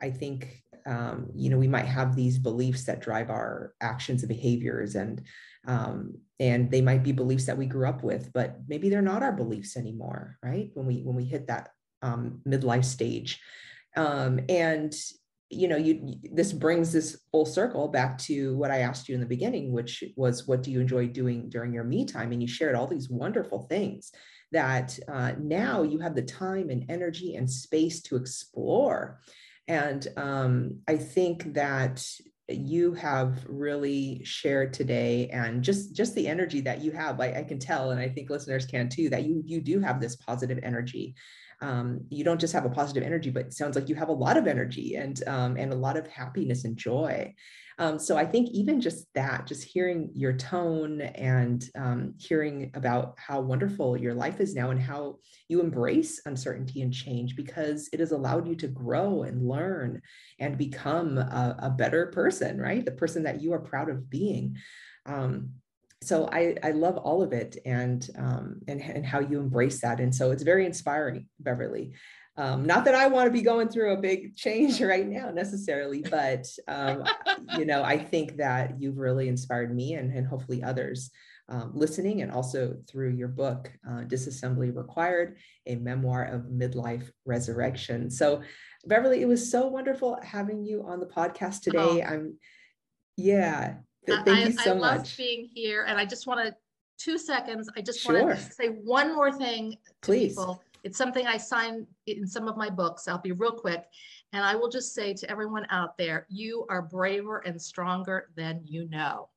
I 0.00 0.10
think 0.10 0.61
um, 0.86 1.28
you 1.34 1.50
know 1.50 1.58
we 1.58 1.68
might 1.68 1.86
have 1.86 2.14
these 2.14 2.38
beliefs 2.38 2.84
that 2.84 3.00
drive 3.00 3.30
our 3.30 3.74
actions 3.80 4.22
and 4.22 4.28
behaviors 4.28 4.94
and 4.94 5.22
Um, 5.64 6.18
and 6.40 6.70
they 6.70 6.82
might 6.82 7.04
be 7.04 7.12
beliefs 7.12 7.46
that 7.46 7.56
we 7.56 7.66
grew 7.66 7.86
up 7.86 8.02
with, 8.02 8.32
but 8.32 8.56
maybe 8.66 8.88
they're 8.88 9.10
not 9.12 9.22
our 9.22 9.32
beliefs 9.32 9.76
anymore, 9.76 10.38
right? 10.42 10.70
When 10.74 10.86
we 10.86 11.02
when 11.02 11.14
we 11.14 11.24
hit 11.24 11.46
that 11.46 11.70
um, 12.02 12.40
midlife 12.44 12.84
stage. 12.84 13.40
Um, 13.96 14.40
and 14.48 14.92
you 15.52 15.68
know 15.68 15.76
you 15.76 16.16
this 16.32 16.52
brings 16.52 16.92
this 16.92 17.20
full 17.30 17.44
circle 17.44 17.86
back 17.86 18.16
to 18.16 18.56
what 18.56 18.70
i 18.70 18.78
asked 18.78 19.06
you 19.06 19.14
in 19.14 19.20
the 19.20 19.26
beginning 19.26 19.70
which 19.70 20.02
was 20.16 20.48
what 20.48 20.62
do 20.62 20.70
you 20.70 20.80
enjoy 20.80 21.06
doing 21.06 21.50
during 21.50 21.74
your 21.74 21.84
me 21.84 22.06
time 22.06 22.32
and 22.32 22.40
you 22.40 22.48
shared 22.48 22.74
all 22.74 22.86
these 22.86 23.10
wonderful 23.10 23.66
things 23.68 24.12
that 24.52 24.98
uh, 25.08 25.32
now 25.38 25.82
you 25.82 25.98
have 25.98 26.14
the 26.14 26.22
time 26.22 26.70
and 26.70 26.86
energy 26.88 27.36
and 27.36 27.50
space 27.50 28.00
to 28.00 28.16
explore 28.16 29.20
and 29.68 30.08
um, 30.16 30.80
i 30.88 30.96
think 30.96 31.54
that 31.54 32.04
you 32.48 32.92
have 32.92 33.44
really 33.48 34.20
shared 34.24 34.72
today 34.72 35.28
and 35.32 35.62
just 35.62 35.94
just 35.94 36.14
the 36.14 36.26
energy 36.26 36.60
that 36.60 36.82
you 36.82 36.90
have 36.90 37.20
I, 37.20 37.32
I 37.38 37.42
can 37.44 37.58
tell 37.58 37.90
and 37.90 38.00
i 38.00 38.08
think 38.08 38.30
listeners 38.30 38.66
can 38.66 38.88
too 38.88 39.08
that 39.10 39.24
you 39.24 39.42
you 39.46 39.60
do 39.60 39.80
have 39.80 40.00
this 40.00 40.16
positive 40.16 40.58
energy 40.62 41.14
um, 41.62 42.00
you 42.10 42.24
don't 42.24 42.40
just 42.40 42.52
have 42.52 42.64
a 42.66 42.70
positive 42.70 43.04
energy, 43.04 43.30
but 43.30 43.46
it 43.46 43.54
sounds 43.54 43.76
like 43.76 43.88
you 43.88 43.94
have 43.94 44.08
a 44.08 44.12
lot 44.12 44.36
of 44.36 44.46
energy 44.46 44.96
and 44.96 45.22
um, 45.26 45.56
and 45.56 45.72
a 45.72 45.76
lot 45.76 45.96
of 45.96 46.06
happiness 46.08 46.64
and 46.64 46.76
joy. 46.76 47.32
Um, 47.78 47.98
so 47.98 48.16
I 48.16 48.26
think 48.26 48.50
even 48.50 48.80
just 48.80 49.06
that, 49.14 49.46
just 49.46 49.64
hearing 49.64 50.10
your 50.12 50.34
tone 50.34 51.00
and 51.00 51.64
um, 51.74 52.14
hearing 52.18 52.70
about 52.74 53.14
how 53.16 53.40
wonderful 53.40 53.96
your 53.96 54.12
life 54.12 54.40
is 54.40 54.54
now 54.54 54.70
and 54.70 54.80
how 54.80 55.16
you 55.48 55.60
embrace 55.60 56.20
uncertainty 56.26 56.82
and 56.82 56.92
change 56.92 57.34
because 57.34 57.88
it 57.92 58.00
has 58.00 58.12
allowed 58.12 58.46
you 58.46 58.54
to 58.56 58.68
grow 58.68 59.22
and 59.22 59.48
learn 59.48 60.02
and 60.38 60.58
become 60.58 61.16
a, 61.16 61.56
a 61.60 61.70
better 61.70 62.06
person, 62.06 62.60
right? 62.60 62.84
The 62.84 62.92
person 62.92 63.22
that 63.22 63.40
you 63.40 63.52
are 63.52 63.60
proud 63.60 63.88
of 63.88 64.10
being. 64.10 64.56
Um, 65.06 65.50
so 66.02 66.28
I, 66.32 66.56
I 66.62 66.72
love 66.72 66.96
all 66.96 67.22
of 67.22 67.32
it 67.32 67.56
and, 67.64 68.08
um, 68.18 68.60
and, 68.68 68.80
and 68.80 69.06
how 69.06 69.20
you 69.20 69.38
embrace 69.38 69.80
that. 69.80 70.00
And 70.00 70.14
so 70.14 70.30
it's 70.30 70.42
very 70.42 70.66
inspiring, 70.66 71.28
Beverly. 71.40 71.92
Um, 72.36 72.64
not 72.64 72.86
that 72.86 72.94
I 72.94 73.08
want 73.08 73.26
to 73.26 73.30
be 73.30 73.42
going 73.42 73.68
through 73.68 73.92
a 73.92 74.00
big 74.00 74.36
change 74.36 74.80
right 74.82 75.06
now 75.06 75.30
necessarily, 75.30 76.02
but 76.02 76.46
um, 76.66 77.04
you 77.58 77.66
know, 77.66 77.82
I 77.82 77.98
think 77.98 78.36
that 78.38 78.80
you've 78.80 78.98
really 78.98 79.28
inspired 79.28 79.74
me 79.74 79.94
and, 79.94 80.12
and 80.12 80.26
hopefully 80.26 80.62
others 80.62 81.10
um, 81.48 81.72
listening, 81.74 82.22
and 82.22 82.32
also 82.32 82.76
through 82.88 83.10
your 83.10 83.28
book, 83.28 83.70
uh, 83.86 84.02
"Disassembly 84.02 84.74
Required: 84.74 85.36
A 85.66 85.74
Memoir 85.74 86.24
of 86.24 86.42
Midlife 86.42 87.10
Resurrection." 87.26 88.10
So, 88.10 88.42
Beverly, 88.86 89.20
it 89.20 89.28
was 89.28 89.50
so 89.50 89.66
wonderful 89.66 90.18
having 90.22 90.64
you 90.64 90.84
on 90.86 91.00
the 91.00 91.06
podcast 91.06 91.60
today. 91.60 92.02
Oh. 92.02 92.08
I'm, 92.08 92.38
yeah, 93.16 93.74
Thank 94.06 94.28
I, 94.28 94.42
you 94.44 94.52
so 94.52 94.72
I 94.72 94.74
much. 94.74 94.98
love 94.98 95.14
being 95.16 95.48
here, 95.52 95.84
and 95.86 95.98
I 95.98 96.04
just 96.04 96.26
want 96.26 96.46
to 96.46 96.54
two 96.98 97.18
seconds. 97.18 97.68
I 97.76 97.80
just 97.80 98.06
want 98.06 98.18
to 98.18 98.36
say 98.36 98.68
one 98.68 99.14
more 99.14 99.32
thing 99.32 99.72
to 99.72 99.76
Please. 100.02 100.32
people. 100.32 100.62
It's 100.84 100.98
something 100.98 101.26
I 101.26 101.36
sign 101.36 101.86
in 102.06 102.26
some 102.26 102.48
of 102.48 102.56
my 102.56 102.68
books. 102.68 103.06
I'll 103.06 103.18
be 103.18 103.32
real 103.32 103.52
quick. 103.52 103.84
And 104.32 104.44
I 104.44 104.56
will 104.56 104.68
just 104.68 104.94
say 104.94 105.14
to 105.14 105.30
everyone 105.30 105.66
out 105.70 105.96
there, 105.96 106.26
you 106.28 106.66
are 106.68 106.82
braver 106.82 107.38
and 107.38 107.60
stronger 107.60 108.30
than 108.36 108.62
you 108.64 108.88
know. 108.88 109.28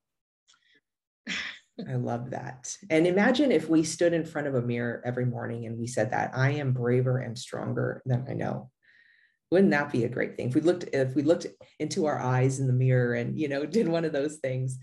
I 1.88 1.96
love 1.96 2.32
that. 2.32 2.76
And 2.90 3.06
imagine 3.06 3.52
if 3.52 3.70
we 3.70 3.84
stood 3.84 4.14
in 4.14 4.26
front 4.26 4.48
of 4.48 4.56
a 4.56 4.62
mirror 4.62 5.02
every 5.06 5.26
morning 5.26 5.66
and 5.66 5.78
we 5.78 5.88
said 5.88 6.12
that 6.12 6.32
I 6.36 6.52
am 6.52 6.72
braver 6.72 7.20
and 7.20 7.38
stronger 7.38 8.02
than 8.06 8.26
I 8.30 8.34
know 8.34 8.72
wouldn't 9.56 9.72
that 9.72 9.90
be 9.90 10.04
a 10.04 10.10
great 10.10 10.36
thing? 10.36 10.50
If 10.50 10.56
we 10.56 10.60
looked 10.60 10.90
if 10.92 11.16
we 11.16 11.24
looked 11.24 11.48
into 11.80 12.08
our 12.08 12.20
eyes 12.20 12.60
in 12.60 12.68
the 12.68 12.74
mirror 12.74 13.14
and 13.14 13.40
you 13.40 13.48
know 13.48 13.66
did 13.78 13.88
one 13.88 14.04
of 14.04 14.12
those 14.12 14.36
things 14.36 14.80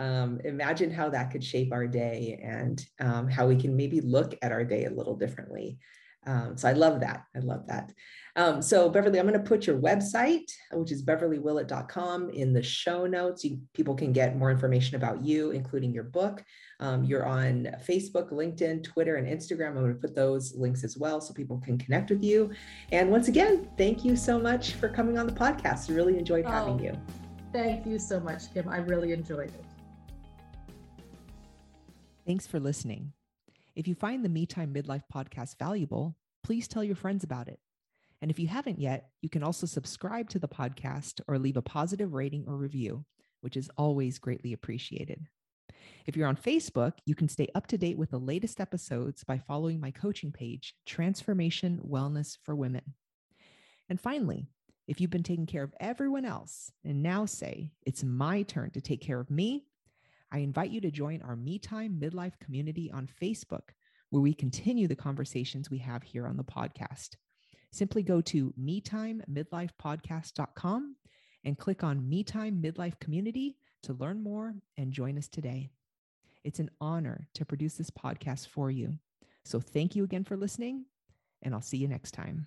um, 0.00 0.40
imagine 0.44 0.90
how 0.90 1.08
that 1.10 1.30
could 1.30 1.44
shape 1.44 1.72
our 1.72 1.86
day 1.86 2.38
and 2.42 2.84
um, 3.00 3.28
how 3.28 3.46
we 3.46 3.54
can 3.54 3.76
maybe 3.76 4.00
look 4.00 4.34
at 4.42 4.50
our 4.50 4.64
day 4.64 4.84
a 4.84 4.90
little 4.90 5.14
differently 5.14 5.78
um, 6.26 6.56
so 6.56 6.68
I 6.68 6.72
love 6.72 7.00
that. 7.00 7.24
I 7.34 7.38
love 7.38 7.66
that. 7.68 7.92
Um, 8.34 8.60
so 8.60 8.90
Beverly, 8.90 9.18
I'm 9.18 9.26
going 9.26 9.40
to 9.40 9.48
put 9.48 9.66
your 9.66 9.78
website, 9.78 10.50
which 10.72 10.92
is 10.92 11.02
beverlywillett.com 11.02 12.30
in 12.30 12.52
the 12.52 12.62
show 12.62 13.06
notes. 13.06 13.44
You, 13.44 13.60
people 13.72 13.94
can 13.94 14.12
get 14.12 14.36
more 14.36 14.50
information 14.50 14.96
about 14.96 15.24
you, 15.24 15.52
including 15.52 15.92
your 15.92 16.04
book. 16.04 16.44
Um, 16.80 17.04
you're 17.04 17.24
on 17.24 17.70
Facebook, 17.88 18.30
LinkedIn, 18.32 18.84
Twitter, 18.84 19.16
and 19.16 19.26
Instagram. 19.26 19.68
I'm 19.68 19.74
going 19.76 19.94
to 19.94 20.00
put 20.00 20.14
those 20.14 20.54
links 20.54 20.84
as 20.84 20.98
well 20.98 21.20
so 21.20 21.32
people 21.32 21.58
can 21.64 21.78
connect 21.78 22.10
with 22.10 22.22
you. 22.22 22.50
And 22.92 23.10
once 23.10 23.28
again, 23.28 23.70
thank 23.78 24.04
you 24.04 24.16
so 24.16 24.38
much 24.38 24.72
for 24.72 24.88
coming 24.90 25.16
on 25.16 25.26
the 25.26 25.32
podcast. 25.32 25.90
I 25.90 25.94
really 25.94 26.18
enjoyed 26.18 26.44
oh, 26.46 26.50
having 26.50 26.78
you. 26.78 26.92
Thank 27.52 27.86
you 27.86 27.98
so 27.98 28.20
much, 28.20 28.52
Kim. 28.52 28.68
I 28.68 28.78
really 28.78 29.12
enjoyed 29.12 29.48
it. 29.48 29.64
Thanks 32.26 32.46
for 32.46 32.60
listening. 32.60 33.15
If 33.76 33.86
you 33.86 33.94
find 33.94 34.24
the 34.24 34.30
Me 34.30 34.46
Time 34.46 34.72
Midlife 34.72 35.02
podcast 35.14 35.58
valuable, 35.58 36.16
please 36.42 36.66
tell 36.66 36.82
your 36.82 36.96
friends 36.96 37.24
about 37.24 37.46
it. 37.46 37.60
And 38.22 38.30
if 38.30 38.38
you 38.38 38.48
haven't 38.48 38.80
yet, 38.80 39.10
you 39.20 39.28
can 39.28 39.42
also 39.42 39.66
subscribe 39.66 40.30
to 40.30 40.38
the 40.38 40.48
podcast 40.48 41.20
or 41.28 41.38
leave 41.38 41.58
a 41.58 41.62
positive 41.62 42.14
rating 42.14 42.46
or 42.48 42.56
review, 42.56 43.04
which 43.42 43.54
is 43.54 43.70
always 43.76 44.18
greatly 44.18 44.54
appreciated. 44.54 45.26
If 46.06 46.16
you're 46.16 46.26
on 46.26 46.38
Facebook, 46.38 46.92
you 47.04 47.14
can 47.14 47.28
stay 47.28 47.48
up 47.54 47.66
to 47.66 47.76
date 47.76 47.98
with 47.98 48.12
the 48.12 48.18
latest 48.18 48.62
episodes 48.62 49.24
by 49.24 49.42
following 49.46 49.78
my 49.78 49.90
coaching 49.90 50.32
page, 50.32 50.74
Transformation 50.86 51.78
Wellness 51.86 52.38
for 52.44 52.56
Women. 52.56 52.94
And 53.90 54.00
finally, 54.00 54.46
if 54.88 55.02
you've 55.02 55.10
been 55.10 55.22
taking 55.22 55.44
care 55.44 55.64
of 55.64 55.74
everyone 55.80 56.24
else 56.24 56.72
and 56.82 57.02
now 57.02 57.26
say, 57.26 57.72
it's 57.84 58.02
my 58.02 58.40
turn 58.40 58.70
to 58.70 58.80
take 58.80 59.02
care 59.02 59.20
of 59.20 59.30
me, 59.30 59.66
I 60.32 60.38
invite 60.38 60.70
you 60.70 60.80
to 60.80 60.90
join 60.90 61.20
our 61.22 61.36
Me 61.36 61.58
Time 61.58 62.00
Midlife 62.00 62.38
community 62.40 62.90
on 62.92 63.08
Facebook, 63.22 63.68
where 64.10 64.22
we 64.22 64.34
continue 64.34 64.88
the 64.88 64.96
conversations 64.96 65.70
we 65.70 65.78
have 65.78 66.02
here 66.02 66.26
on 66.26 66.36
the 66.36 66.44
podcast. 66.44 67.14
Simply 67.72 68.02
go 68.02 68.20
to 68.22 68.52
metimemidlifepodcast.com 68.60 70.96
and 71.44 71.58
click 71.58 71.84
on 71.84 72.08
Me 72.08 72.24
Time 72.24 72.62
Midlife 72.62 72.98
Community 73.00 73.56
to 73.84 73.94
learn 73.94 74.22
more 74.22 74.54
and 74.76 74.92
join 74.92 75.16
us 75.18 75.28
today. 75.28 75.70
It's 76.44 76.58
an 76.58 76.70
honor 76.80 77.28
to 77.34 77.44
produce 77.44 77.74
this 77.74 77.90
podcast 77.90 78.48
for 78.48 78.70
you. 78.70 78.98
So 79.44 79.60
thank 79.60 79.94
you 79.94 80.04
again 80.04 80.24
for 80.24 80.36
listening, 80.36 80.86
and 81.42 81.54
I'll 81.54 81.62
see 81.62 81.76
you 81.76 81.88
next 81.88 82.12
time. 82.12 82.46